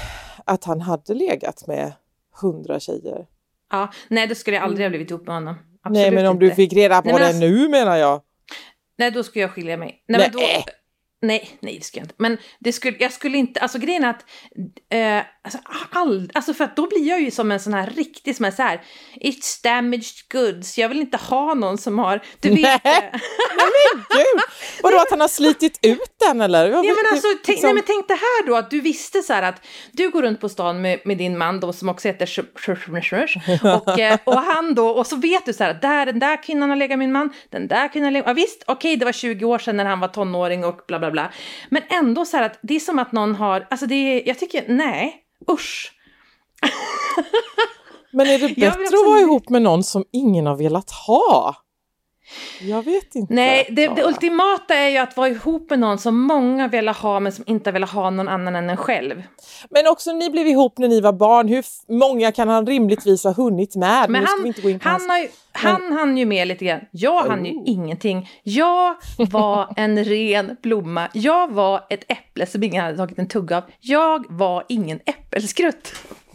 att 0.45 0.65
han 0.65 0.81
hade 0.81 1.15
legat 1.15 1.67
med 1.67 1.93
hundra 2.41 2.81
tjejer. 2.81 3.27
Ja, 3.71 3.93
nej 4.09 4.27
det 4.27 4.35
skulle 4.35 4.57
jag 4.57 4.65
aldrig 4.65 4.85
ha 4.85 4.89
blivit 4.89 5.11
ihop 5.11 5.27
med 5.27 5.35
honom. 5.35 5.55
Absolut 5.83 5.97
nej 5.97 6.11
men 6.11 6.27
om 6.27 6.37
inte. 6.37 6.47
du 6.47 6.55
fick 6.55 6.73
reda 6.73 7.03
på 7.03 7.09
nej, 7.09 7.19
det 7.19 7.27
alltså, 7.27 7.41
nu 7.41 7.69
menar 7.69 7.97
jag. 7.97 8.23
Nej 8.99 9.11
då 9.11 9.23
skulle 9.23 9.43
jag 9.43 9.51
skilja 9.51 9.77
mig. 9.77 10.05
Nej, 10.07 10.19
nej. 10.19 10.31
Men 10.33 10.41
då, 10.41 10.73
Nej, 11.27 11.59
nej 11.61 11.79
det 11.79 11.85
skulle 11.85 12.01
jag 12.01 12.05
inte. 12.05 12.15
Men 12.19 12.39
det 12.59 12.73
skulle, 12.73 12.97
jag 13.01 13.13
skulle 13.13 13.39
inte, 13.39 13.61
alltså 13.61 13.79
grejen 13.79 14.05
är 14.05 14.11
att, 14.11 14.25
eh, 14.93 15.27
alltså, 15.45 15.59
all, 15.91 16.31
alltså 16.35 16.55
för 16.55 16.65
att 16.65 16.77
då 16.77 16.89
blir 16.89 17.09
jag 17.09 17.21
ju 17.21 17.31
som 17.31 17.53
en 17.53 17.61
sån 17.61 17.75
här 17.75 17.87
riktig 17.87 18.37
som 18.37 18.45
är 18.45 18.51
så 18.51 18.63
här, 18.63 18.83
it's 19.21 19.63
damaged 19.63 20.05
goods, 20.33 20.79
jag 20.79 20.89
vill 20.89 21.01
inte 21.01 21.17
ha 21.17 21.55
någon 21.55 21.79
som 21.79 21.99
har, 21.99 22.23
du 22.41 22.49
vet. 22.49 22.61
Nej, 22.61 22.81
nej 22.85 23.69
men 23.95 24.05
gud! 24.11 24.43
Vadå 24.83 24.97
att 24.97 25.11
han 25.11 25.21
har 25.21 25.29
slitit 25.29 25.79
ut 25.83 26.15
den 26.29 26.41
eller? 26.41 26.69
Ja 26.69 26.83
men 26.83 27.13
alltså, 27.13 27.29
tänk, 27.29 27.49
liksom... 27.49 27.67
nej, 27.67 27.75
men 27.75 27.83
tänk 27.87 28.09
det 28.09 28.15
här 28.15 28.47
då 28.47 28.57
att 28.57 28.71
du 28.71 28.81
visste 28.81 29.23
så 29.23 29.33
här 29.33 29.43
att 29.43 29.67
du 29.93 30.11
går 30.11 30.23
runt 30.23 30.41
på 30.41 30.49
stan 30.49 30.81
med, 30.81 31.01
med 31.05 31.19
din 31.19 31.39
man 31.39 31.61
då 31.61 31.73
som 31.73 31.89
också 31.89 32.09
heter 32.09 32.27
och, 33.63 33.99
eh, 33.99 34.19
och 34.25 34.41
han 34.41 34.75
då, 34.75 34.89
och 34.89 35.07
så 35.07 35.17
vet 35.17 35.47
du 35.47 35.53
så 35.53 35.65
här, 35.65 35.75
där, 35.75 36.07
den 36.07 36.19
där 36.19 36.43
kvinnan 36.43 36.69
har 36.69 36.77
legat 36.77 36.99
min 36.99 37.13
man, 37.13 37.33
den 37.51 37.69
där 37.69 37.89
kvinnan 37.89 38.05
har 38.05 38.13
legat, 38.13 38.27
ja 38.27 38.33
visst, 38.33 38.63
okej 38.67 38.75
okay, 38.75 38.97
det 38.97 39.05
var 39.05 39.13
20 39.13 39.45
år 39.45 39.59
sedan 39.59 39.77
när 39.77 39.85
han 39.85 40.01
var 40.01 40.09
tonåring 40.09 40.65
och 40.65 40.81
bla 40.89 40.99
bla 40.99 41.11
bla. 41.15 41.33
Men 41.69 41.83
ändå 41.89 42.25
så 42.25 42.37
här 42.37 42.45
att 42.45 42.59
det 42.63 42.77
är 42.77 42.81
som 42.81 42.99
att 42.99 43.13
någon 43.13 43.35
har, 43.35 43.67
alltså 43.71 43.87
det 43.87 43.95
är, 43.95 44.29
jag 44.29 44.39
tycker, 44.39 44.65
nej, 44.69 45.17
usch. 45.51 45.93
Men 48.13 48.27
är 48.27 48.39
det 48.39 48.55
bättre 48.55 48.85
att 48.85 49.07
vara 49.07 49.21
ihop 49.21 49.49
med 49.49 49.63
någon 49.63 49.83
som 49.83 50.05
ingen 50.13 50.47
har 50.47 50.57
velat 50.57 50.91
ha? 50.91 51.64
Jag 52.61 52.83
vet 52.83 53.15
inte. 53.15 53.35
Nej, 53.35 53.67
det, 53.71 53.89
det, 53.89 54.05
ultimata 54.05 54.75
är 54.75 54.89
ju 54.89 54.99
att 54.99 55.17
vara 55.17 55.29
ihop 55.29 55.71
med 55.71 55.79
någon 55.79 55.99
som 55.99 56.21
många 56.21 56.69
vill 56.69 56.89
ha 56.89 57.21
men 57.21 57.33
som 57.33 57.45
inte 57.47 57.73
vill 57.73 57.85
ha 57.85 58.11
någon 58.11 58.29
annan 58.29 58.57
än 58.57 58.71
en 58.71 58.77
själv. 58.77 59.23
Men 59.71 59.87
också 59.87 60.13
ni 60.13 60.31
blev 60.31 60.47
ihop 60.47 60.79
när 60.79 60.89
ni 60.89 61.01
var 61.01 61.13
barn. 61.13 61.49
Hur 61.49 61.65
många 61.93 62.33
kan 62.33 62.49
han 62.49 62.67
rimligtvis 62.67 63.25
ha 63.25 63.33
hunnit 63.33 63.77
med? 63.77 64.11
Men 64.11 64.27
han, 64.27 64.47
inte 64.47 64.61
gå 64.61 64.71
in 64.71 64.79
på 64.79 64.89
han, 64.89 65.11
har 65.11 65.19
ju, 65.19 65.29
han 65.53 65.93
hann 65.93 66.19
ju 66.19 66.27
med 66.27 66.49
lite 66.49 66.65
grann. 66.65 66.81
Jag 66.91 67.25
oh. 67.25 67.31
hann 67.31 67.45
ju 67.45 67.63
ingenting. 67.67 68.31
Jag 68.43 68.97
var 69.31 69.75
en 69.77 70.05
ren 70.05 70.57
blomma. 70.63 71.09
Jag 71.13 71.53
var 71.53 71.87
ett 71.91 72.05
äpple 72.09 72.47
som 72.47 72.63
ingen 72.63 72.85
hade 72.85 72.97
tagit 72.97 73.19
en 73.19 73.29
tugga 73.29 73.57
av. 73.57 73.63
Jag 73.81 74.25
var 74.29 74.65
ingen 74.69 75.01
äppelskrutt. 75.07 75.95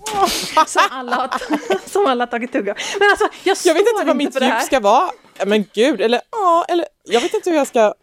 som, 0.67 0.81
alla 0.91 1.15
har, 1.15 1.89
som 1.89 2.05
alla 2.05 2.21
har 2.21 2.31
tagit 2.31 2.51
tugga 2.51 2.71
av. 2.71 2.77
Men 2.99 3.09
alltså, 3.09 3.27
jag, 3.43 3.57
jag 3.65 3.73
vet 3.73 3.87
inte 3.95 4.05
vad 4.05 4.15
mitt 4.15 4.41
djup 4.41 4.61
ska 4.61 4.79
vara. 4.79 5.09
Men 5.45 5.65
gud, 5.73 6.01
eller 6.01 6.21
ja, 6.31 6.65
eller 6.69 6.85
jag 7.03 7.21
vet 7.21 7.33
inte 7.33 7.49
hur 7.49 7.57
jag 7.57 7.67
ska... 7.67 7.79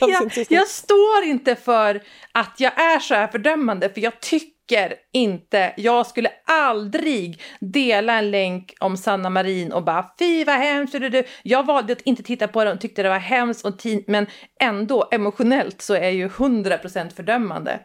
jag, 0.00 0.10
jag, 0.10 0.46
jag 0.48 0.68
står 0.68 1.24
inte 1.24 1.56
för 1.56 2.02
att 2.32 2.54
jag 2.58 2.80
är 2.80 2.98
så 2.98 3.14
här 3.14 3.26
fördömande, 3.26 3.88
för 3.88 4.00
jag 4.00 4.20
tycker 4.20 4.94
inte, 5.12 5.74
jag 5.76 6.06
skulle 6.06 6.30
aldrig 6.46 7.42
dela 7.60 8.18
en 8.18 8.30
länk 8.30 8.74
om 8.80 8.96
Sanna 8.96 9.30
Marin 9.30 9.72
och 9.72 9.84
bara 9.84 10.10
fy 10.18 10.44
vad 10.44 10.56
hemskt 10.56 10.94
är 10.94 11.00
du. 11.00 11.24
Jag 11.42 11.66
valde 11.66 11.92
att 11.92 12.00
inte 12.00 12.22
titta 12.22 12.48
på 12.48 12.64
den 12.64 12.74
och 12.74 12.80
tyckte 12.80 13.02
det 13.02 13.08
var 13.08 13.18
hemskt 13.18 13.64
och 13.64 13.74
men 14.06 14.26
ändå 14.60 15.08
emotionellt 15.10 15.82
så 15.82 15.94
är 15.94 16.02
jag 16.02 16.12
ju 16.12 16.28
100% 16.28 17.14
fördömande. 17.14 17.80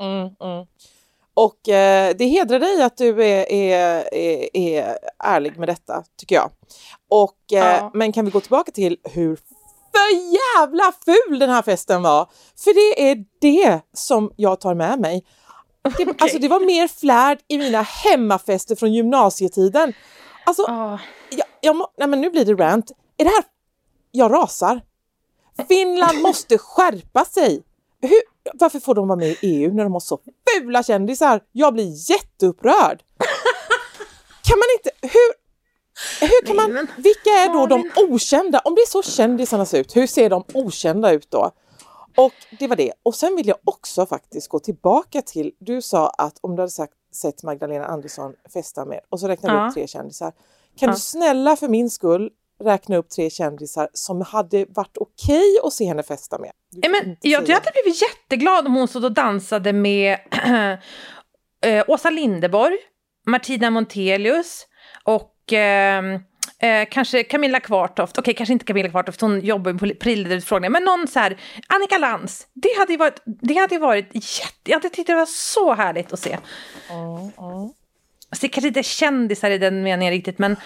Mm, 0.00 0.20
mm. 0.20 0.66
Och 1.34 1.68
eh, 1.68 2.14
det 2.18 2.24
hedrar 2.24 2.58
dig 2.58 2.82
att 2.82 2.96
du 2.96 3.24
är, 3.24 3.52
är, 3.52 4.14
är, 4.14 4.56
är, 4.56 4.98
ärlig 5.24 5.58
med 5.58 5.68
detta, 5.68 6.04
tycker 6.16 6.34
jag. 6.34 6.50
Och, 7.08 7.52
eh, 7.52 7.58
ja. 7.58 7.90
Men 7.94 8.12
kan 8.12 8.24
vi 8.24 8.30
gå 8.30 8.40
tillbaka 8.40 8.72
till 8.72 8.96
hur 9.04 9.38
för 9.92 10.34
jävla 10.34 10.92
ful 11.04 11.38
den 11.38 11.50
här 11.50 11.62
festen 11.62 12.02
var? 12.02 12.30
För 12.56 12.74
det 12.74 13.10
är 13.10 13.24
det 13.40 13.80
som 13.92 14.32
jag 14.36 14.60
tar 14.60 14.74
med 14.74 15.00
mig. 15.00 15.24
Det, 15.82 15.88
okay. 15.88 16.14
Alltså 16.18 16.38
det 16.38 16.48
var 16.48 16.60
mer 16.60 16.88
flärd 16.88 17.38
i 17.48 17.58
mina 17.58 17.82
hemmafester 17.82 18.76
från 18.76 18.92
gymnasietiden. 18.92 19.92
Alltså, 20.46 20.62
oh. 20.62 21.00
jag, 21.30 21.46
jag, 21.60 21.76
nej 21.98 22.08
men 22.08 22.20
nu 22.20 22.30
blir 22.30 22.44
det 22.44 22.54
rant. 22.54 22.90
Är 23.16 23.24
det 23.24 23.30
här... 23.30 23.44
Jag 24.10 24.32
rasar. 24.32 24.80
Finland 25.68 26.18
måste 26.22 26.58
skärpa 26.58 27.24
sig. 27.24 27.62
Hur, 28.00 28.22
varför 28.54 28.80
får 28.80 28.94
de 28.94 29.08
vara 29.08 29.18
med 29.18 29.28
i 29.28 29.38
EU 29.42 29.74
när 29.74 29.84
de 29.84 29.92
har 29.92 30.00
så 30.00 30.20
fula 30.50 30.82
kändisar? 30.82 31.40
Jag 31.52 31.74
blir 31.74 32.10
jätteupprörd. 32.10 33.02
Kan 34.42 34.58
man 34.58 34.68
inte... 34.78 34.90
Hur, 35.02 35.37
hur 36.20 36.46
kan 36.46 36.56
man, 36.56 36.86
vilka 36.96 37.30
är 37.30 37.52
då 37.52 37.66
de 37.66 37.90
okända? 37.96 38.58
Om 38.58 38.74
det 38.74 38.80
är 38.80 38.86
så 38.86 39.02
kändisarna 39.02 39.66
ser 39.66 39.80
ut, 39.80 39.96
hur 39.96 40.06
ser 40.06 40.30
de 40.30 40.44
okända 40.54 41.12
ut 41.12 41.30
då? 41.30 41.50
Och 42.16 42.32
det 42.58 42.66
var 42.66 42.76
det. 42.76 42.92
Och 43.02 43.14
sen 43.14 43.36
vill 43.36 43.48
jag 43.48 43.58
också 43.64 44.06
faktiskt 44.06 44.48
gå 44.48 44.58
tillbaka 44.58 45.22
till, 45.22 45.52
du 45.58 45.82
sa 45.82 46.08
att 46.08 46.38
om 46.40 46.56
du 46.56 46.62
hade 46.62 46.72
sagt, 46.72 46.92
sett 47.12 47.42
Magdalena 47.42 47.84
Andersson 47.84 48.32
festa 48.52 48.84
med 48.84 49.00
och 49.08 49.20
så 49.20 49.28
räknade 49.28 49.54
du 49.54 49.60
ja. 49.62 49.68
upp 49.68 49.74
tre 49.74 49.86
kändisar. 49.86 50.32
Kan 50.78 50.88
ja. 50.88 50.94
du 50.94 51.00
snälla 51.00 51.56
för 51.56 51.68
min 51.68 51.90
skull 51.90 52.30
räkna 52.60 52.96
upp 52.96 53.10
tre 53.10 53.30
kändisar 53.30 53.88
som 53.92 54.20
hade 54.20 54.66
varit 54.68 54.96
okej 54.96 55.36
okay 55.36 55.66
att 55.66 55.72
se 55.72 55.84
henne 55.84 56.02
festa 56.02 56.38
med? 56.38 56.50
Men, 56.90 57.16
jag, 57.20 57.48
jag 57.48 57.54
hade 57.54 57.70
blivit 57.82 58.02
jätteglad 58.02 58.66
om 58.66 58.74
hon 58.74 58.88
stod 58.88 59.04
och 59.04 59.12
dansade 59.12 59.72
med 59.72 60.18
äh, 61.64 61.84
Åsa 61.88 62.10
Lindeborg, 62.10 62.76
Martina 63.26 63.70
Montelius 63.70 64.66
och 65.04 65.34
eh, 65.52 66.02
Eh, 66.60 66.88
kanske 66.90 67.24
Camilla 67.24 67.60
Kvartoft, 67.60 68.18
okej 68.18 68.20
okay, 68.20 68.34
kanske 68.34 68.52
inte 68.52 68.64
Camilla 68.64 68.88
Kvartoft, 68.88 69.20
hon 69.20 69.40
jobbar 69.40 69.72
med 69.72 69.98
prillutfrågningar, 69.98 70.70
men 70.70 70.84
någon 70.84 71.08
så 71.08 71.18
här, 71.18 71.40
Annika 71.66 71.98
Lantz, 71.98 72.46
det 72.54 72.78
hade 72.78 72.92
ju 72.92 72.98
varit, 72.98 73.22
det 73.24 73.54
hade 73.54 73.78
varit 73.78 74.08
jätte, 74.14 74.70
jag 74.70 74.76
hade 74.76 74.88
tyckt 74.88 75.06
det 75.06 75.14
var 75.14 75.26
så 75.26 75.74
härligt 75.74 76.12
att 76.12 76.18
se. 76.18 76.38
Mm, 76.90 77.10
mm. 77.16 77.72
Alltså, 78.30 78.42
det 78.42 78.48
kanske 78.48 78.68
inte 78.68 78.80
är 78.80 78.82
kändisar 78.82 79.50
i 79.50 79.58
den 79.58 79.82
meningen 79.82 80.12
riktigt, 80.12 80.38
men 80.38 80.56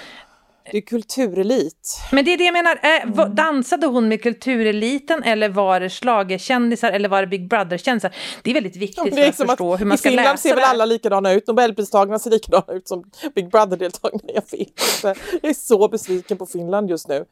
det 0.70 0.76
är 0.76 0.80
kulturelit. 0.80 1.98
Men 2.12 2.24
det 2.24 2.32
är 2.32 2.38
det 2.38 2.44
jag 2.44 2.52
menar. 2.52 2.78
Äh. 2.82 3.28
Dansade 3.28 3.86
hon 3.86 4.08
med 4.08 4.22
kultureliten 4.22 5.22
eller 5.22 5.48
var 5.48 5.80
det 5.80 5.90
schlagerkändisar 5.90 6.92
eller 6.92 7.08
var 7.08 7.20
det 7.20 7.26
Big 7.26 7.48
Brother-kändisar? 7.48 8.14
Det 8.42 8.50
är 8.50 8.54
väldigt 8.54 8.76
viktigt 8.76 9.04
ja, 9.06 9.16
för 9.16 9.28
att 9.28 9.36
förstå 9.36 9.74
att 9.74 9.80
hur 9.80 9.86
man 9.86 9.98
ska 9.98 10.10
läsa 10.10 10.20
I 10.20 10.24
Finland 10.24 10.38
ser 10.38 10.54
väl 10.54 10.64
alla 10.64 10.84
likadana 10.84 11.32
ut. 11.32 11.46
Nobelpristagarna 11.46 12.18
ser 12.18 12.30
likadana 12.30 12.72
ut 12.72 12.88
som 12.88 13.04
Big 13.34 13.50
Brother-deltagarna. 13.50 14.22
Jag 14.26 14.42
vet 14.50 14.52
inte. 14.52 15.20
Jag 15.42 15.50
är 15.50 15.54
så 15.54 15.88
besviken 15.88 16.38
på 16.38 16.46
Finland 16.46 16.90
just 16.90 17.08
nu. 17.08 17.24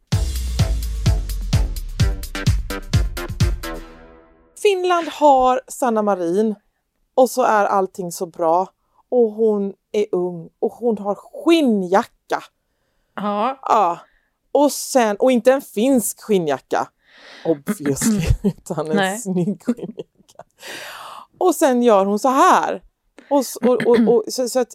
Finland 4.62 5.08
har 5.08 5.60
Sanna 5.68 6.02
Marin 6.02 6.54
och 7.14 7.30
så 7.30 7.42
är 7.42 7.64
allting 7.64 8.12
så 8.12 8.26
bra 8.26 8.68
och 9.10 9.32
hon 9.32 9.72
är 9.92 10.06
ung 10.12 10.48
och 10.58 10.72
hon 10.72 10.98
har 10.98 11.14
skinnjacka 11.14 12.19
Ja. 13.22 13.58
ja. 13.62 13.98
Och 14.52 14.72
sen, 14.72 15.16
och 15.16 15.32
inte 15.32 15.52
en 15.52 15.60
finsk 15.60 16.20
skinnjacka, 16.20 16.88
obviously, 17.44 18.20
utan 18.50 18.90
en 18.90 18.96
Nej. 18.96 19.18
snygg 19.18 19.62
skinnjacka. 19.64 20.44
Och 21.38 21.54
sen 21.54 21.82
gör 21.82 22.06
hon 22.06 22.18
så 22.18 22.28
här. 22.28 22.82
Och, 23.30 23.44
och, 23.68 23.86
och, 23.86 24.14
och 24.14 24.24
så, 24.28 24.48
så, 24.48 24.60
att 24.60 24.74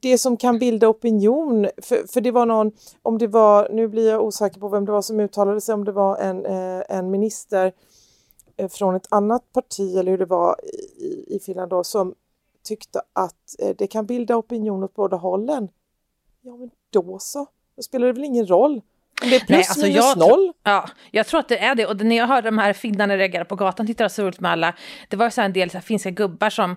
det 0.00 0.18
som 0.18 0.36
kan 0.36 0.58
bilda 0.58 0.88
opinion, 0.88 1.68
för, 1.82 2.06
för 2.12 2.20
det 2.20 2.30
var 2.30 2.46
någon, 2.46 2.72
om 3.02 3.18
det 3.18 3.26
var, 3.26 3.68
nu 3.72 3.88
blir 3.88 4.10
jag 4.10 4.24
osäker 4.24 4.60
på 4.60 4.68
vem 4.68 4.84
det 4.84 4.92
var 4.92 5.02
som 5.02 5.20
uttalade 5.20 5.60
sig, 5.60 5.74
om 5.74 5.84
det 5.84 5.92
var 5.92 6.16
en, 6.16 6.46
eh, 6.46 6.82
en 6.88 7.10
minister 7.10 7.72
eh, 8.56 8.68
från 8.68 8.94
ett 8.94 9.06
annat 9.10 9.52
parti 9.52 9.96
eller 9.96 10.10
hur 10.10 10.18
det 10.18 10.26
var 10.26 10.56
i, 10.96 11.36
i 11.36 11.40
Finland 11.40 11.70
då 11.70 11.84
som 11.84 12.14
tyckte 12.62 13.00
att 13.12 13.54
eh, 13.58 13.76
det 13.78 13.86
kan 13.86 14.06
bilda 14.06 14.36
opinion 14.36 14.84
åt 14.84 14.94
båda 14.94 15.16
hållen. 15.16 15.68
Ja 16.40 16.56
men 16.56 16.70
då 16.90 17.18
så, 17.18 17.46
då 17.78 17.82
spelar 17.82 18.06
det 18.06 18.12
väl 18.12 18.24
ingen 18.24 18.46
roll. 18.46 18.80
Om 19.22 19.30
det 19.30 19.36
är 19.36 19.40
plus 19.40 19.48
Nej, 19.48 19.58
alltså 19.58 19.86
minus 19.86 19.96
jag, 19.96 20.18
noll. 20.18 20.52
Ja, 20.62 20.88
jag 21.10 21.26
tror 21.26 21.40
att 21.40 21.48
det 21.48 21.58
är 21.58 21.74
det. 21.74 21.86
Och 21.86 21.96
när 21.96 22.16
jag 22.16 22.26
hörde 22.26 22.48
de 22.48 22.58
här 22.58 22.72
finnarna 22.72 23.16
reagera 23.16 23.44
på 23.44 23.56
gatan, 23.56 23.86
tyckte 23.86 24.02
jag 24.02 24.10
det 24.10 24.12
var 24.12 24.14
så 24.14 24.22
roligt 24.22 24.40
med 24.40 24.50
alla. 24.50 24.74
Det 25.08 25.16
var 25.16 25.30
så 25.30 25.42
en 25.42 25.52
del 25.52 25.70
så 25.70 25.80
finska 25.80 26.10
gubbar 26.10 26.50
som 26.50 26.76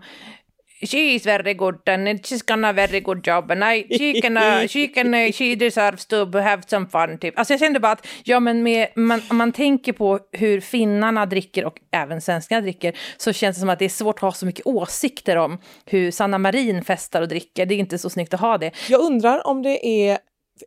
She 0.88 0.98
is 0.98 1.26
very 1.26 1.54
good 1.54 1.90
and 1.90 2.08
she's 2.08 2.42
gonna 2.48 2.74
very 2.74 3.00
good 3.00 3.28
job 3.28 3.52
and 3.52 3.64
I, 3.64 3.98
she 3.98 4.22
can, 4.22 4.38
uh, 4.38 4.68
she 4.68 4.88
can, 4.88 5.14
uh, 5.14 5.32
she 5.32 5.56
deserves 5.56 6.06
to 6.06 6.40
have 6.40 6.62
some 6.68 6.88
fun 6.88 7.18
typ. 7.18 7.40
Alltså 7.40 7.54
jag 7.54 7.60
kände 7.60 7.80
bara 7.80 7.92
att, 7.92 8.08
ja 8.24 8.40
men 8.40 8.64
med, 8.64 8.88
man, 8.96 9.22
om 9.30 9.38
man 9.38 9.52
tänker 9.52 9.94
på 9.94 10.20
hur 10.32 10.60
finnarna 10.60 11.26
dricker 11.26 11.66
och 11.66 11.78
även 11.92 12.22
svenskarna 12.22 12.62
dricker 12.62 12.98
så 13.18 13.34
känns 13.34 13.58
det 13.58 13.60
som 13.60 13.70
att 13.70 13.80
det 13.80 13.86
är 13.86 13.90
svårt 13.90 14.16
att 14.16 14.22
ha 14.22 14.32
så 14.32 14.46
mycket 14.46 14.66
åsikter 14.66 15.38
om 15.38 15.58
hur 15.86 16.12
Sanna 16.12 16.38
Marin 16.38 16.84
festar 16.84 17.22
och 17.22 17.28
dricker. 17.28 17.66
Det 17.66 17.76
är 17.76 17.80
inte 17.80 17.98
så 17.98 18.10
snyggt 18.10 18.34
att 18.34 18.40
ha 18.40 18.58
det. 18.58 18.72
Jag 18.90 19.02
undrar 19.02 19.48
om 19.48 19.62
det 19.62 19.88
är, 19.88 20.18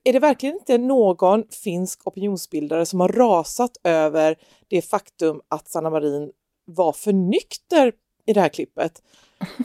är 0.04 0.12
det 0.12 0.18
verkligen 0.18 0.54
inte 0.54 0.78
någon 0.78 1.44
finsk 1.64 2.07
opinionsbildare 2.07 2.87
som 2.87 3.00
har 3.00 3.09
rasat 3.09 3.70
över 3.85 4.37
det 4.68 4.83
faktum 4.83 5.40
att 5.48 5.68
Sanna 5.68 5.90
Marin 5.90 6.30
var 6.66 6.92
för 6.92 7.12
nykter 7.12 7.92
i 8.26 8.33
det 8.33 8.40
här 8.40 8.48
klippet? 8.48 9.02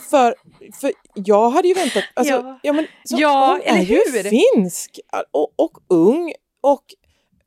För, 0.10 0.36
för 0.82 0.92
jag 1.14 1.50
hade 1.50 1.68
ju 1.68 1.74
väntat, 1.74 2.04
alltså, 2.14 2.34
Ja. 2.34 2.60
ja. 2.64 2.74
men, 2.74 2.86
så, 3.04 3.16
Ja, 3.20 3.52
hon 3.52 3.76
är 3.78 3.82
ju 3.82 3.86
hur? 3.96 4.30
finsk 4.30 5.00
och, 5.32 5.54
och 5.56 5.78
ung 5.88 6.34
och 6.62 6.84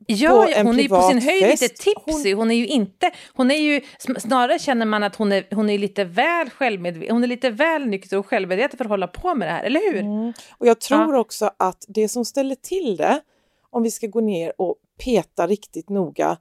Ja, 0.07 0.49
ja, 0.49 0.63
hon 0.63 0.79
är 0.79 0.83
ju 0.83 0.89
på 0.89 1.01
sin 1.01 1.21
höjd 1.21 1.41
lite 1.41 1.57
fest. 1.57 1.75
tipsy. 1.75 2.33
Hon 2.33 2.51
är 2.51 2.55
ju 2.55 2.67
inte, 2.67 3.11
hon 3.33 3.51
är 3.51 3.55
ju, 3.55 3.81
snarare 4.17 4.59
känner 4.59 4.85
man 4.85 5.03
att 5.03 5.15
hon 5.15 5.31
är, 5.31 5.47
hon 5.51 5.69
är 5.69 5.77
lite 5.77 6.03
väl 6.03 6.49
självmedveten, 6.49 7.15
hon 7.15 7.23
är 7.23 7.27
lite 7.27 7.49
väl 7.49 7.85
nykter 7.85 8.17
och 8.17 8.25
självmedveten 8.25 8.77
för 8.77 8.85
att 8.85 8.89
hålla 8.89 9.07
på 9.07 9.35
med 9.35 9.47
det 9.47 9.51
här, 9.51 9.63
eller 9.63 9.91
hur? 9.91 9.99
Mm. 9.99 10.33
Och 10.57 10.67
jag 10.67 10.79
tror 10.79 11.15
också 11.15 11.51
att 11.57 11.85
det 11.87 12.07
som 12.07 12.25
ställer 12.25 12.55
till 12.55 12.97
det, 12.97 13.21
om 13.69 13.83
vi 13.83 13.91
ska 13.91 14.07
gå 14.07 14.21
ner 14.21 14.61
och 14.61 14.75
peta 15.03 15.47
riktigt 15.47 15.89
noga, 15.89 16.37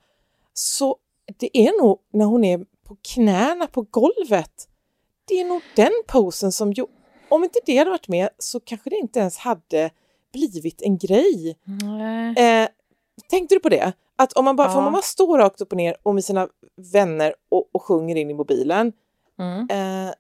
så 0.55 0.96
det 1.38 1.59
är 1.59 1.83
nog 1.83 1.98
när 2.12 2.25
hon 2.25 2.44
är 2.44 2.59
på 2.85 2.96
knäna 3.14 3.66
på 3.66 3.83
golvet. 3.83 4.68
Det 5.29 5.40
är 5.40 5.44
nog 5.44 5.62
den 5.77 5.92
posen 6.07 6.53
som, 6.53 6.75
om 7.29 7.44
inte 7.44 7.59
det 7.66 7.77
hade 7.77 7.90
varit 7.90 8.09
med 8.09 8.29
så 8.38 8.61
kanske 8.61 8.90
det 8.90 8.96
inte 8.96 9.20
ens 9.20 9.37
hade 9.37 9.90
blivit 10.33 10.83
en 10.83 10.98
grej. 10.98 11.59
Nej. 11.83 12.62
Eh, 12.62 12.68
tänkte 13.28 13.54
du 13.54 13.61
på 13.61 13.68
det? 13.68 13.92
Att 14.16 14.32
om 14.32 14.44
man 14.44 14.56
bara, 14.56 14.68
Ja. 14.68 14.80
man 14.80 14.92
bara 14.92 15.02
stå 15.02 15.38
rakt 15.38 15.61
upp 15.61 15.72
och 15.72 15.76
ner 15.76 15.96
och 16.02 16.14
med 16.14 16.24
sina 16.24 16.48
vänner 16.92 17.35
och, 17.50 17.70
och 17.72 17.82
sjunger 17.82 18.16
in 18.16 18.30
i 18.30 18.35
mobilen, 18.35 18.92
Mm. 19.38 19.68
Eh, 19.70 20.12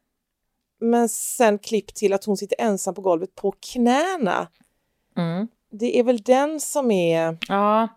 men 0.80 1.08
sen 1.08 1.58
klipp 1.58 1.94
till 1.94 2.12
att 2.12 2.24
hon 2.24 2.36
sitter 2.36 2.60
ensam 2.60 2.94
på 2.94 3.00
golvet 3.02 3.34
på 3.34 3.52
knäna. 3.72 4.48
Mm. 5.16 5.48
Det 5.70 5.98
är 5.98 6.02
väl 6.04 6.18
den 6.22 6.60
som 6.60 6.90
är... 6.90 7.38
Ja. 7.48 7.88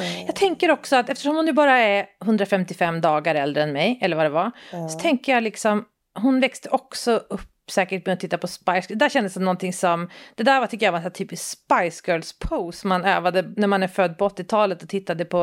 Eh, 0.00 0.26
Jag 0.26 0.34
tänker 0.36 0.70
också 0.70 0.96
att 0.96 1.10
eftersom 1.10 1.36
hon 1.36 1.44
nu 1.44 1.52
bara 1.52 1.78
är 1.78 2.06
155 2.24 3.00
dagar 3.00 3.34
äldre 3.34 3.62
än 3.62 3.72
mig, 3.72 3.98
eller 4.02 4.16
vad 4.16 4.24
det 4.24 4.30
var, 4.30 4.50
eh, 4.72 4.86
så 4.88 4.98
tänker 4.98 5.32
jag 5.32 5.42
liksom, 5.42 5.84
hon 6.14 6.40
växte 6.40 6.68
också 6.68 7.16
upp 7.16 7.40
säkert 7.70 8.08
att 8.08 8.20
titta 8.20 8.38
på 8.38 8.46
Spice 8.46 8.86
Det 8.88 8.94
där 8.94 9.08
kändes 9.08 9.32
som 9.32 9.44
någonting 9.44 9.72
som, 9.72 10.08
det 10.34 10.42
där 10.42 10.60
var, 10.60 10.66
tycker 10.66 10.86
jag 10.86 10.92
var 10.92 11.00
en 11.00 11.10
typisk 11.10 11.42
Spice 11.42 12.02
Girls 12.06 12.38
pose 12.38 12.86
man 12.86 13.04
övade 13.04 13.52
när 13.56 13.66
man 13.66 13.82
är 13.82 13.88
född 13.88 14.18
på 14.18 14.28
80-talet 14.28 14.82
och 14.82 14.88
tittade 14.88 15.24
på, 15.24 15.42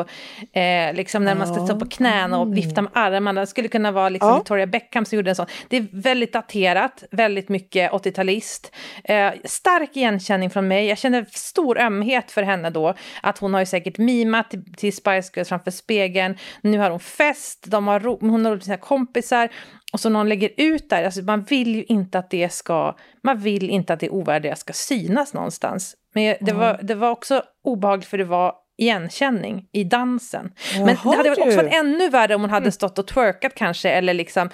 eh, 0.54 0.94
liksom 0.94 1.24
när 1.24 1.36
man 1.36 1.48
ska 1.48 1.66
stå 1.66 1.80
på 1.80 1.86
knäna 1.86 2.40
och 2.40 2.58
vifta 2.58 2.82
med 2.82 2.92
armarna. 2.96 3.42
Det 3.42 3.48
skulle 3.48 3.68
kunna 3.68 3.92
vara 3.92 4.10
liksom 4.10 4.30
Ja. 4.30 4.38
Victoria 4.38 4.68
Beckham 4.68 5.06
som 5.06 5.16
gjorde 5.16 5.32
en 5.32 5.36
sån. 5.36 5.46
Det 5.68 5.78
är 5.78 5.88
väldigt 5.92 6.34
daterat, 6.34 7.04
väldigt 7.12 7.50
mycket 7.50 7.92
80-talist. 7.92 8.72
Eh, 9.04 9.32
stark 9.46 9.98
igenkänning 9.98 10.50
från 10.50 10.68
mig. 10.68 10.86
Jag 10.88 10.98
känner 10.98 11.26
stor 11.32 11.80
ömhet 11.80 12.32
för 12.32 12.44
henne 12.44 12.70
då. 12.70 12.94
Att 13.22 13.38
hon 13.38 13.54
har 13.54 13.62
ju 13.62 13.66
säkert 13.66 13.98
mimat 13.98 14.50
till, 14.50 14.74
till 14.76 14.96
Spice 14.96 15.32
Girls 15.36 15.50
framför 15.50 15.72
spegeln. 15.72 16.38
Nu 16.62 16.78
har 16.78 16.90
hon 16.90 17.00
fest, 17.00 17.64
de 17.68 17.88
har 17.88 18.00
ro, 18.00 18.18
hon 18.22 18.46
har 18.46 18.52
roligt 18.52 18.60
med 18.60 18.64
sina 18.64 18.78
kompisar. 18.78 19.50
Och 19.94 20.00
så 20.00 20.10
någon 20.10 20.30
lägger 20.30 20.50
ut 20.58 20.90
där, 20.90 21.04
alltså 21.04 21.22
man 21.22 21.44
vill 21.44 21.76
ju 21.76 21.84
inte 21.84 22.20
att 22.20 22.30
det 22.30 22.54
ska, 22.54 22.96
man 23.24 23.38
vill 23.38 23.70
inte 23.70 23.94
att 23.94 24.00
det 24.00 24.10
ovärdiga 24.10 24.56
ska 24.56 24.74
synas 24.74 25.34
någonstans. 25.34 25.96
Men 26.14 26.36
det, 26.42 26.54
var, 26.54 26.80
det 26.84 26.96
var 26.96 27.10
också 27.10 27.44
obehagligt 27.64 28.08
för 28.08 28.18
det 28.18 28.26
var 28.26 28.54
igenkänning 28.78 29.66
i 29.72 29.84
dansen. 29.84 30.52
Men 30.78 30.86
det 30.86 30.98
Jaha, 31.04 31.16
hade 31.16 31.32
också 31.32 31.56
varit 31.56 31.74
ännu 31.74 32.10
värre 32.10 32.36
om 32.36 32.42
hon 32.42 32.50
hade 32.50 32.72
stått 32.72 33.00
och 33.00 33.08
twerkat 33.08 33.56
kanske, 33.56 33.90
eller 33.90 34.14
liksom, 34.14 34.50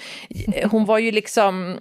hon 0.72 0.86
var 0.86 0.98
ju 0.98 1.12
liksom, 1.12 1.72
eh, 1.74 1.80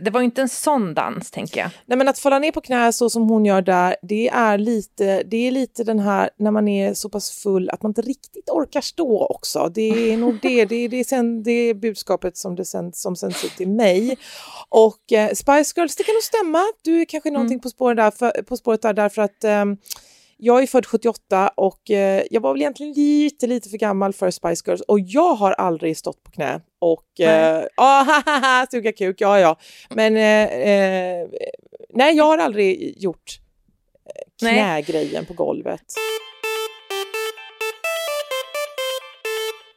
det 0.00 0.10
var 0.12 0.20
ju 0.20 0.24
inte 0.24 0.42
en 0.42 0.48
sån 0.48 0.94
dans 0.94 1.30
tänker 1.30 1.60
jag. 1.60 1.70
Nej 1.86 1.98
men 1.98 2.08
att 2.08 2.18
falla 2.18 2.38
ner 2.38 2.52
på 2.52 2.60
knä 2.60 2.92
så 2.92 3.10
som 3.10 3.28
hon 3.28 3.44
gör 3.44 3.62
där, 3.62 3.96
det 4.02 4.28
är 4.28 4.58
lite, 4.58 5.22
det 5.22 5.36
är 5.36 5.50
lite 5.50 5.84
den 5.84 5.98
här 5.98 6.30
när 6.38 6.50
man 6.50 6.68
är 6.68 6.94
så 6.94 7.08
pass 7.08 7.30
full 7.42 7.70
att 7.70 7.82
man 7.82 7.90
inte 7.90 8.02
riktigt 8.02 8.50
orkar 8.50 8.80
stå 8.80 9.26
också. 9.26 9.70
Det 9.74 10.12
är 10.12 10.16
nog 10.16 10.38
det, 10.42 10.64
det 10.64 10.74
är, 10.74 10.88
det 10.88 11.00
är, 11.00 11.04
sen, 11.04 11.42
det 11.42 11.50
är 11.50 11.74
budskapet 11.74 12.36
som, 12.36 12.56
det 12.56 12.64
sen, 12.64 12.92
som 12.92 13.16
sänds 13.16 13.44
ut 13.44 13.56
till 13.56 13.68
mig. 13.68 14.18
Och 14.68 15.12
eh, 15.12 15.28
Spice 15.28 15.72
Girls, 15.76 15.96
det 15.96 16.04
kan 16.04 16.14
nog 16.14 16.22
stämma. 16.22 16.62
Du 16.82 17.00
är 17.00 17.04
kanske 17.04 17.30
någonting 17.30 17.60
på, 17.60 17.68
spåret 17.68 17.96
där 17.96 18.10
för, 18.10 18.42
på 18.42 18.56
spåret 18.56 18.82
där 18.82 18.92
därför 18.92 19.22
att 19.22 19.44
ehm, 19.44 19.76
jag 20.40 20.62
är 20.62 20.66
född 20.66 20.86
78 20.86 21.48
och 21.48 21.90
eh, 21.90 22.22
jag 22.30 22.40
var 22.40 22.52
väl 22.52 22.62
egentligen 22.62 22.92
lite, 22.92 23.46
lite 23.46 23.68
för 23.68 23.78
gammal 23.78 24.12
för 24.12 24.30
Spice 24.30 24.62
Girls 24.66 24.80
och 24.80 25.00
jag 25.00 25.34
har 25.34 25.52
aldrig 25.52 25.96
stått 25.96 26.22
på 26.24 26.30
knä 26.30 26.60
och 26.78 27.20
eh, 27.20 27.64
ja, 27.76 28.22
haha, 28.24 28.66
suga 28.70 28.92
kuk, 28.92 29.20
ja, 29.20 29.40
ja. 29.40 29.56
Men 29.90 30.16
eh, 30.16 30.70
eh, 30.70 31.28
nej, 31.94 32.16
jag 32.16 32.24
har 32.24 32.38
aldrig 32.38 33.02
gjort 33.02 33.40
eh, 34.06 34.48
knägrejen 34.48 35.26
på 35.26 35.34
golvet. 35.34 35.84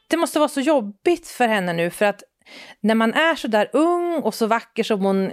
Det 0.08 0.16
måste 0.16 0.38
vara 0.38 0.48
så 0.48 0.60
jobbigt 0.60 1.28
för 1.28 1.48
henne 1.48 1.72
nu 1.72 1.90
för 1.90 2.04
att 2.04 2.22
när 2.80 2.94
man 2.94 3.14
är 3.14 3.34
så 3.34 3.48
där 3.48 3.70
ung 3.72 4.14
och 4.14 4.34
så 4.34 4.46
vacker 4.46 4.82
som 4.82 5.00
hon, 5.00 5.30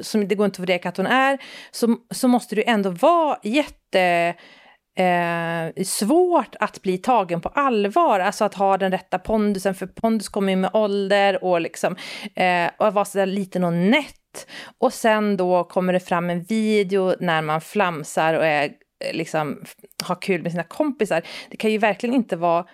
som 0.00 0.28
det 0.28 0.34
går 0.34 0.46
inte 0.46 0.62
att 0.62 0.66
förneka 0.66 0.88
att 0.88 0.96
hon 0.96 1.06
är, 1.06 1.38
så, 1.70 1.96
så 2.10 2.28
måste 2.28 2.54
ju 2.54 2.62
ändå 2.66 2.90
vara 2.90 3.38
jätte 3.42 4.34
eh, 4.96 5.84
svårt 5.84 6.56
att 6.60 6.82
bli 6.82 6.98
tagen 6.98 7.40
på 7.40 7.48
allvar, 7.48 8.20
alltså 8.20 8.44
att 8.44 8.54
ha 8.54 8.78
den 8.78 8.90
rätta 8.90 9.18
pondusen, 9.18 9.74
för 9.74 9.86
pondus 9.86 10.28
kommer 10.28 10.52
ju 10.52 10.56
med 10.56 10.70
ålder 10.72 11.44
och 11.44 11.60
liksom, 11.60 11.96
eh, 12.34 12.70
och 12.78 12.86
att 12.86 12.94
vara 12.94 13.04
sådär 13.04 13.26
liten 13.26 13.64
och 13.64 13.72
nätt. 13.72 14.46
Och 14.78 14.92
sen 14.92 15.36
då 15.36 15.64
kommer 15.64 15.92
det 15.92 16.00
fram 16.00 16.30
en 16.30 16.42
video 16.42 17.14
när 17.20 17.42
man 17.42 17.60
flamsar 17.60 18.34
och 18.34 18.46
är, 18.46 18.64
eh, 19.04 19.16
liksom, 19.16 19.64
har 20.04 20.22
kul 20.22 20.42
med 20.42 20.52
sina 20.52 20.64
kompisar. 20.64 21.22
Det 21.50 21.56
kan 21.56 21.72
ju 21.72 21.78
verkligen 21.78 22.14
inte 22.14 22.36
vara 22.36 22.66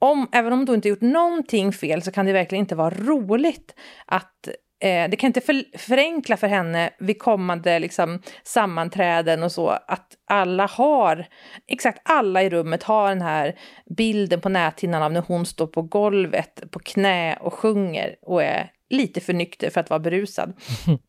om, 0.00 0.28
även 0.32 0.52
om 0.52 0.64
du 0.64 0.74
inte 0.74 0.88
gjort 0.88 1.00
någonting 1.00 1.72
fel 1.72 2.02
så 2.02 2.12
kan 2.12 2.26
det 2.26 2.32
verkligen 2.32 2.64
inte 2.64 2.74
vara 2.74 2.90
roligt 2.90 3.74
att 4.06 4.48
eh, 4.80 5.10
det 5.10 5.16
kan 5.16 5.28
inte 5.28 5.40
för, 5.40 5.78
förenkla 5.78 6.36
för 6.36 6.46
henne 6.46 6.90
vid 6.98 7.18
kommande 7.18 7.78
liksom, 7.78 8.22
sammanträden 8.42 9.42
och 9.42 9.52
så 9.52 9.68
att 9.68 10.16
alla 10.24 10.66
har, 10.66 11.26
exakt 11.66 12.00
alla 12.04 12.42
i 12.42 12.50
rummet 12.50 12.82
har 12.82 13.08
den 13.08 13.22
här 13.22 13.58
bilden 13.96 14.40
på 14.40 14.48
näthinnan 14.48 15.02
av 15.02 15.12
när 15.12 15.20
hon 15.20 15.46
står 15.46 15.66
på 15.66 15.82
golvet 15.82 16.62
på 16.70 16.78
knä 16.78 17.36
och 17.36 17.54
sjunger 17.54 18.16
och 18.22 18.42
är 18.42 18.72
lite 18.90 19.20
för 19.20 19.32
nykter 19.32 19.70
för 19.70 19.80
att 19.80 19.90
vara 19.90 20.00
berusad. 20.00 20.52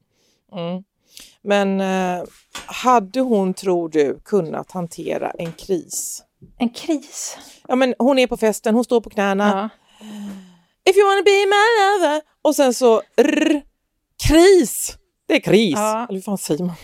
Mm. 0.54 0.84
Men 1.42 1.82
eh, 1.82 2.24
hade 2.66 3.20
hon, 3.20 3.54
tror 3.54 3.90
du, 3.90 4.20
kunnat 4.26 4.72
hantera 4.72 5.32
en 5.32 5.52
kris? 5.52 6.24
En 6.58 6.70
kris. 6.70 7.38
Ja, 7.68 7.76
men 7.76 7.96
hon 8.00 8.20
är 8.20 8.28
på 8.28 8.38
festen, 8.38 8.76
hon 8.76 8.84
står 8.84 9.02
på 9.02 9.10
knäna. 9.10 9.72
Ja. 10.00 10.06
If 10.90 10.98
you 10.98 11.08
wanna 11.08 11.22
be 11.24 11.46
my 11.46 11.68
lover. 11.80 12.22
Och 12.42 12.56
sen 12.56 12.74
så 12.74 13.02
rr, 13.22 13.62
kris. 14.28 14.98
Det 15.28 15.36
är 15.36 15.40
kris. 15.40 15.74
Ja. 15.76 16.06
Eller 16.10 16.14
hur 16.14 16.22
fan 16.22 16.38
säger 16.38 16.64
man? 16.64 16.76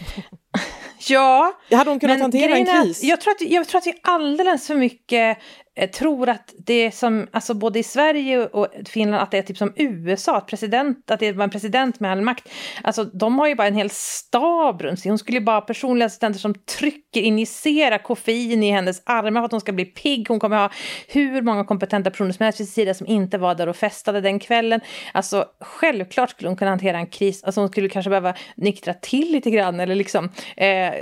ja, 1.07 1.53
Hade 1.71 1.89
hon 1.89 1.99
kunnat 1.99 2.19
hantera 2.19 2.57
en 2.57 2.67
är 2.67 2.77
att 2.77 2.83
kris? 2.83 3.03
Jag 3.03 3.21
tror, 3.21 3.31
att, 3.31 3.41
jag 3.41 3.67
tror 3.67 3.79
att 3.79 3.87
vi 3.87 3.93
alldeles 4.03 4.67
för 4.67 4.75
mycket 4.75 5.37
jag 5.79 5.93
tror 5.93 6.29
att 6.29 6.53
det 6.57 6.73
är 6.73 6.91
som, 6.91 7.27
alltså 7.31 7.53
både 7.53 7.79
i 7.79 7.83
Sverige 7.83 8.47
och 8.47 8.67
Finland, 8.85 9.23
att 9.23 9.31
det 9.31 9.37
är 9.37 9.41
typ 9.41 9.57
som 9.57 9.73
USA, 9.75 10.37
att, 10.37 10.47
president, 10.47 11.11
att 11.11 11.19
det 11.19 11.31
var 11.31 11.43
en 11.43 11.49
president 11.49 11.99
med 11.99 12.11
all 12.11 12.21
makt. 12.21 12.49
Alltså 12.83 13.03
de 13.03 13.39
har 13.39 13.47
ju 13.47 13.55
bara 13.55 13.67
en 13.67 13.75
hel 13.75 13.89
stab 13.89 14.81
runt 14.81 14.99
sig. 14.99 15.09
Hon 15.09 15.17
skulle 15.17 15.37
ju 15.37 15.45
bara 15.45 15.55
ha 15.55 15.61
personliga 15.61 16.05
assistenter 16.05 16.39
som 16.39 16.53
trycker, 16.53 17.21
injicerar 17.21 17.97
koffein 17.97 18.63
i 18.63 18.71
hennes 18.71 19.01
armar 19.05 19.41
för 19.41 19.45
att 19.45 19.51
hon 19.51 19.61
ska 19.61 19.71
bli 19.71 19.85
pigg. 19.85 20.27
Hon 20.29 20.39
kommer 20.39 20.57
ha 20.57 20.71
hur 21.07 21.41
många 21.41 21.63
kompetenta 21.63 22.11
personer 22.11 22.31
som 22.31 22.43
helst 22.43 22.59
vid 22.59 22.67
sin 22.67 22.73
sida 22.73 22.93
som 22.93 23.07
inte 23.07 23.37
var 23.37 23.55
där 23.55 23.69
och 23.69 23.75
festade 23.75 24.21
den 24.21 24.39
kvällen. 24.39 24.81
Alltså 25.11 25.45
självklart 25.61 26.29
skulle 26.29 26.49
hon 26.49 26.57
kunna 26.57 26.71
hantera 26.71 26.97
en 26.97 27.07
kris. 27.07 27.43
Alltså 27.43 27.61
hon 27.61 27.69
skulle 27.69 27.89
kanske 27.89 28.09
behöva 28.09 28.33
nyktra 28.55 28.93
till 28.93 29.31
lite 29.31 29.51
grann 29.51 29.79
eller 29.79 29.95
liksom 29.95 30.29
eh, 30.57 30.93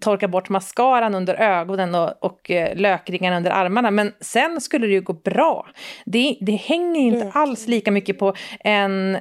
torka 0.00 0.28
bort 0.28 0.48
mascaran 0.48 1.14
under 1.14 1.34
ögonen 1.34 1.94
och, 1.94 2.24
och 2.24 2.50
eh, 2.50 2.76
lökringarna 2.76 3.36
under 3.36 3.50
armarna. 3.50 3.90
Men 3.90 4.07
sen, 4.20 4.50
sen 4.50 4.60
skulle 4.60 4.86
det 4.86 4.92
ju 4.92 5.00
gå 5.00 5.12
bra. 5.12 5.68
Det, 6.06 6.38
det 6.40 6.52
hänger 6.52 7.00
inte 7.00 7.30
alls 7.34 7.66
lika 7.66 7.90
mycket 7.90 8.18
på 8.18 8.34
en, 8.60 9.18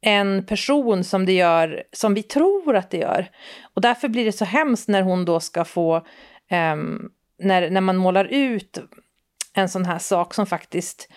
en 0.00 0.46
person 0.46 1.04
som 1.04 1.26
det 1.26 1.32
gör, 1.32 1.82
som 1.92 2.14
vi 2.14 2.22
tror 2.22 2.76
att 2.76 2.90
det 2.90 2.98
gör. 2.98 3.30
Och 3.74 3.82
därför 3.82 4.08
blir 4.08 4.24
det 4.24 4.32
så 4.32 4.44
hemskt 4.44 4.88
när 4.88 5.02
hon 5.02 5.24
då 5.24 5.40
ska 5.40 5.64
få, 5.64 5.96
um, 6.74 7.10
när, 7.38 7.70
när 7.70 7.80
man 7.80 7.96
målar 7.96 8.24
ut 8.24 8.78
en 9.54 9.68
sån 9.68 9.84
här 9.84 9.98
sak 9.98 10.34
som 10.34 10.46
faktiskt 10.46 11.08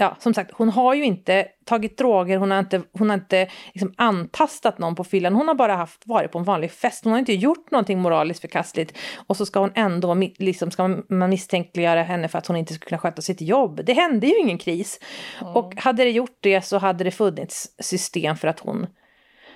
ja, 0.00 0.16
som 0.20 0.34
sagt, 0.34 0.50
hon 0.54 0.68
har 0.68 0.94
ju 0.94 1.04
inte 1.04 1.46
tagit 1.64 1.98
droger, 1.98 2.38
hon 2.38 2.50
har 2.50 2.58
inte, 2.58 2.82
hon 2.92 3.10
har 3.10 3.14
inte 3.16 3.48
liksom 3.72 3.94
antastat 3.96 4.78
någon 4.78 4.94
på 4.94 5.04
fyllan, 5.04 5.34
hon 5.34 5.48
har 5.48 5.54
bara 5.54 5.74
haft, 5.74 6.06
varit 6.06 6.32
på 6.32 6.38
en 6.38 6.44
vanlig 6.44 6.70
fest, 6.70 7.04
hon 7.04 7.12
har 7.12 7.18
inte 7.18 7.32
gjort 7.32 7.70
någonting 7.70 7.98
moraliskt 7.98 8.40
förkastligt 8.40 8.98
och 9.26 9.36
så 9.36 9.46
ska 9.46 9.60
hon 9.60 9.72
ändå, 9.74 10.14
liksom, 10.36 10.70
ska 10.70 11.02
man 11.08 11.30
misstänkliggöra 11.30 12.02
henne 12.02 12.28
för 12.28 12.38
att 12.38 12.46
hon 12.46 12.56
inte 12.56 12.74
skulle 12.74 12.88
kunna 12.88 12.98
sköta 12.98 13.22
sitt 13.22 13.40
jobb. 13.40 13.80
Det 13.84 13.92
hände 13.92 14.26
ju 14.26 14.38
ingen 14.38 14.58
kris. 14.58 15.00
Mm. 15.40 15.56
Och 15.56 15.74
hade 15.76 16.04
det 16.04 16.10
gjort 16.10 16.38
det 16.40 16.62
så 16.62 16.78
hade 16.78 17.04
det 17.04 17.10
funnits 17.10 17.74
system 17.78 18.36
för 18.36 18.48
att 18.48 18.60
hon 18.60 18.86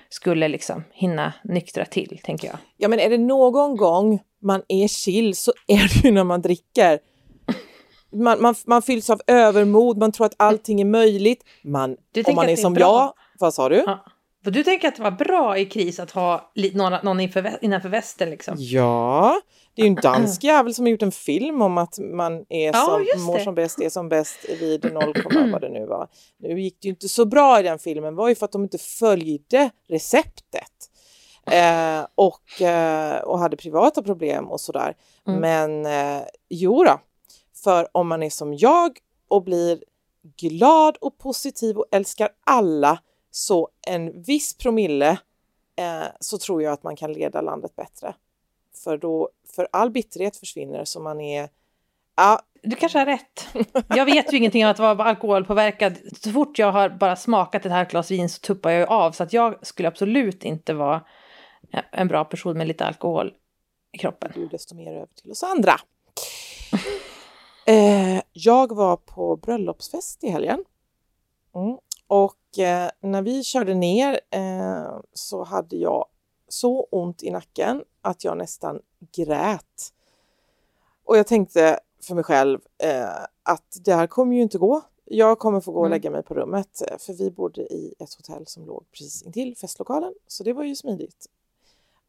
skulle 0.09 0.47
liksom 0.47 0.83
hinna 0.91 1.33
nyktra 1.43 1.85
till, 1.85 2.19
tänker 2.23 2.47
jag. 2.47 2.57
Ja, 2.77 2.87
men 2.87 2.99
är 2.99 3.09
det 3.09 3.17
någon 3.17 3.77
gång 3.77 4.19
man 4.41 4.61
är 4.67 4.87
chill 4.87 5.35
så 5.35 5.53
är 5.67 6.01
det 6.01 6.07
ju 6.07 6.11
när 6.11 6.23
man 6.23 6.41
dricker 6.41 6.99
man, 8.15 8.41
man, 8.41 8.55
man 8.65 8.81
fylls 8.81 9.09
av 9.09 9.21
övermod, 9.27 9.97
man 9.97 10.11
tror 10.11 10.25
att 10.25 10.35
allting 10.37 10.81
är 10.81 10.85
möjligt. 10.85 11.43
Man, 11.63 11.97
om 12.27 12.35
man 12.35 12.45
är, 12.45 12.51
är 12.51 12.55
som 12.55 12.73
bra. 12.73 12.81
jag, 12.81 13.13
vad 13.39 13.53
sa 13.53 13.69
du? 13.69 13.75
Ja. 13.75 14.05
För 14.43 14.51
du 14.51 14.63
tänker 14.63 14.87
att 14.87 14.95
det 14.95 15.03
var 15.03 15.11
bra 15.11 15.57
i 15.57 15.65
kris 15.65 15.99
att 15.99 16.11
ha 16.11 16.51
någon, 16.73 16.93
någon 17.03 17.19
inför, 17.19 17.57
innanför 17.61 17.89
västen 17.89 18.29
liksom? 18.29 18.55
Ja, 18.57 19.41
det 19.75 19.81
är 19.81 19.85
ju 19.85 19.89
en 19.89 19.95
dansk 19.95 20.43
jävel 20.43 20.73
som 20.73 20.85
har 20.85 20.89
gjort 20.89 21.01
en 21.01 21.11
film 21.11 21.61
om 21.61 21.77
att 21.77 21.99
man 21.99 22.45
är 22.49 22.65
ja, 22.65 22.99
som, 23.15 23.25
mår 23.25 23.39
som 23.39 23.55
bäst, 23.55 23.81
är 23.81 23.89
som 23.89 24.09
bäst 24.09 24.45
vid 24.59 24.93
0, 24.93 25.13
vad 25.51 25.61
det 25.61 25.69
nu 25.69 25.85
var. 25.85 26.07
Nu 26.39 26.61
gick 26.61 26.81
det 26.81 26.87
ju 26.87 26.89
inte 26.89 27.09
så 27.09 27.25
bra 27.25 27.59
i 27.59 27.63
den 27.63 27.79
filmen, 27.79 28.15
var 28.15 28.29
ju 28.29 28.35
för 28.35 28.45
att 28.45 28.51
de 28.51 28.63
inte 28.63 28.77
följde 28.77 29.69
receptet. 29.87 30.71
Eh, 31.51 32.05
och, 32.15 32.61
eh, 32.61 33.21
och 33.21 33.39
hade 33.39 33.57
privata 33.57 34.01
problem 34.01 34.51
och 34.51 34.61
sådär. 34.61 34.93
Mm. 35.27 35.39
Men 35.39 35.85
eh, 35.85 36.23
jo 36.49 36.83
då, 36.83 36.99
för 37.65 37.87
om 37.91 38.07
man 38.07 38.23
är 38.23 38.29
som 38.29 38.53
jag 38.53 38.97
och 39.27 39.43
blir 39.43 39.83
glad 40.37 40.97
och 41.01 41.17
positiv 41.17 41.77
och 41.77 41.85
älskar 41.91 42.29
alla 42.43 42.99
så 43.31 43.69
en 43.87 44.21
viss 44.21 44.57
promille 44.57 45.09
eh, 45.75 46.07
så 46.19 46.37
tror 46.37 46.63
jag 46.63 46.73
att 46.73 46.83
man 46.83 46.95
kan 46.95 47.13
leda 47.13 47.41
landet 47.41 47.75
bättre. 47.75 48.15
För 48.83 48.97
då, 48.97 49.29
för 49.55 49.67
all 49.71 49.91
bitterhet 49.91 50.37
försvinner 50.37 50.85
så 50.85 50.99
man 50.99 51.21
är 51.21 51.49
Ja. 52.15 52.41
Du 52.61 52.75
kanske 52.75 52.99
har 52.99 53.05
rätt. 53.05 53.47
Jag 53.89 54.05
vet 54.05 54.33
ju 54.33 54.37
ingenting 54.37 54.65
om 54.65 54.71
att 54.71 54.79
vara 54.79 55.03
alkoholpåverkad. 55.03 55.97
Så 56.21 56.31
fort 56.31 56.59
jag 56.59 56.71
har 56.71 56.89
bara 56.89 57.15
smakat 57.15 57.65
ett 57.65 57.71
halvt 57.71 57.91
glas 57.91 58.11
vin 58.11 58.29
så 58.29 58.39
tuppar 58.39 58.71
jag 58.71 58.89
av. 58.89 59.11
Så 59.11 59.23
att 59.23 59.33
jag 59.33 59.67
skulle 59.67 59.87
absolut 59.87 60.45
inte 60.45 60.73
vara 60.73 61.01
en 61.91 62.07
bra 62.07 62.25
person 62.25 62.57
med 62.57 62.67
lite 62.67 62.85
alkohol 62.85 63.33
i 63.91 63.97
kroppen. 63.97 64.31
Du 64.35 64.47
desto 64.47 64.75
mer 64.75 64.91
över 64.95 65.07
till 65.21 65.31
oss 65.31 65.43
andra. 65.43 65.75
Eh, 67.67 68.21
jag 68.33 68.75
var 68.75 68.97
på 68.97 69.35
bröllopsfest 69.35 70.23
i 70.23 70.29
helgen. 70.29 70.63
Mm. 71.55 71.77
Och 72.07 72.59
eh, 72.59 72.89
när 73.01 73.21
vi 73.21 73.43
körde 73.43 73.73
ner 73.73 74.19
eh, 74.29 74.99
så 75.13 75.43
hade 75.43 75.75
jag 75.75 76.05
så 76.47 76.87
ont 76.91 77.23
i 77.23 77.31
nacken 77.31 77.83
att 78.01 78.23
jag 78.23 78.37
nästan 78.37 78.79
grät. 79.15 79.93
Och 81.03 81.17
jag 81.17 81.27
tänkte 81.27 81.79
för 82.03 82.15
mig 82.15 82.23
själv 82.23 82.59
eh, 82.77 83.23
att 83.43 83.77
det 83.85 83.93
här 83.93 84.07
kommer 84.07 84.35
ju 84.35 84.41
inte 84.41 84.57
gå. 84.57 84.81
Jag 85.05 85.39
kommer 85.39 85.59
få 85.59 85.71
gå 85.71 85.79
och 85.79 85.85
mm. 85.85 85.95
lägga 85.95 86.11
mig 86.11 86.23
på 86.23 86.33
rummet 86.33 86.81
eh, 86.91 86.97
för 86.97 87.13
vi 87.13 87.31
bodde 87.31 87.61
i 87.61 87.93
ett 87.99 88.13
hotell 88.13 88.47
som 88.47 88.65
låg 88.65 88.85
precis 88.91 89.23
intill 89.23 89.57
festlokalen 89.57 90.13
så 90.27 90.43
det 90.43 90.53
var 90.53 90.63
ju 90.63 90.75
smidigt. 90.75 91.25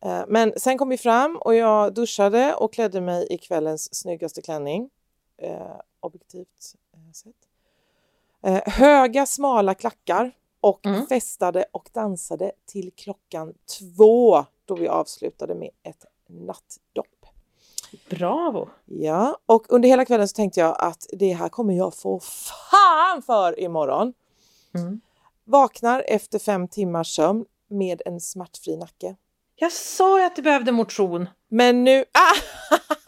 Eh, 0.05 0.25
men 0.29 0.53
sen 0.57 0.79
kom 0.79 0.88
vi 0.88 0.99
fram 0.99 1.37
och 1.37 1.55
jag 1.55 1.95
duschade 1.95 2.55
och 2.55 2.73
klädde 2.73 3.01
mig 3.01 3.27
i 3.31 3.38
kvällens 3.38 3.95
snyggaste 3.95 4.42
klänning 4.42 4.90
eh, 5.38 5.81
objektivt 6.01 6.75
eh, 6.92 7.12
sett. 7.12 7.35
Eh, 8.42 8.72
höga 8.72 9.27
smala 9.27 9.75
klackar 9.75 10.33
och 10.61 10.87
mm. 10.87 11.07
festade 11.07 11.64
och 11.72 11.90
dansade 11.92 12.53
till 12.66 12.90
klockan 12.96 13.55
två 13.79 14.44
då 14.64 14.75
vi 14.75 14.88
avslutade 14.88 15.55
med 15.55 15.70
ett 15.83 16.05
nattdopp. 16.29 17.27
Bravo! 18.11 18.68
Ja, 18.85 19.38
och 19.46 19.66
under 19.68 19.88
hela 19.88 20.05
kvällen 20.05 20.29
så 20.29 20.35
tänkte 20.35 20.61
jag 20.61 20.77
att 20.79 21.07
det 21.12 21.33
här 21.33 21.49
kommer 21.49 21.75
jag 21.75 21.94
få 21.94 22.20
fan 22.20 23.22
för 23.22 23.61
imorgon. 23.61 24.12
Mm. 24.75 25.01
Vaknar 25.44 26.05
efter 26.07 26.38
fem 26.38 26.68
timmars 26.68 27.14
sömn 27.14 27.44
med 27.68 28.03
en 28.07 28.20
smärtfri 28.20 28.77
nacke. 28.77 29.16
Jag 29.55 29.72
sa 29.72 30.18
ju 30.18 30.25
att 30.25 30.37
du 30.37 30.42
behövde 30.42 30.72
motion. 30.72 31.29
Men 31.49 31.85
nu... 31.85 32.05
Ah! 32.12 32.37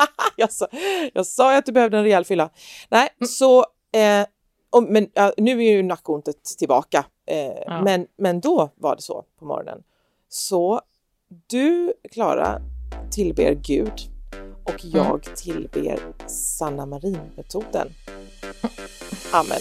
jag, 0.40 0.52
sa, 0.52 0.66
jag 1.14 1.26
sa 1.26 1.56
att 1.56 1.66
du 1.66 1.72
behövde 1.72 1.98
en 1.98 2.04
rejäl 2.04 2.24
fylla. 2.24 2.50
Nej, 2.88 3.08
mm. 3.20 3.28
så... 3.28 3.58
Eh, 3.92 4.26
och, 4.70 4.82
men 4.82 5.02
uh, 5.04 5.30
nu 5.36 5.64
är 5.64 5.70
ju 5.70 5.82
nackontet 5.82 6.44
tillbaka. 6.58 7.04
Eh, 7.26 7.52
ja. 7.66 7.82
men, 7.82 8.06
men 8.16 8.40
då 8.40 8.70
var 8.74 8.96
det 8.96 9.02
så 9.02 9.24
på 9.38 9.44
morgonen. 9.44 9.82
Så 10.28 10.80
du, 11.46 11.92
Klara, 12.12 12.60
tillber 13.10 13.54
Gud 13.54 13.92
och 14.64 14.84
mm. 14.84 14.96
jag 14.96 15.26
mm. 15.26 15.36
tillber 15.36 15.98
Sanna 16.26 16.86
Marin-metoden. 16.86 17.88
Amen. 19.32 19.60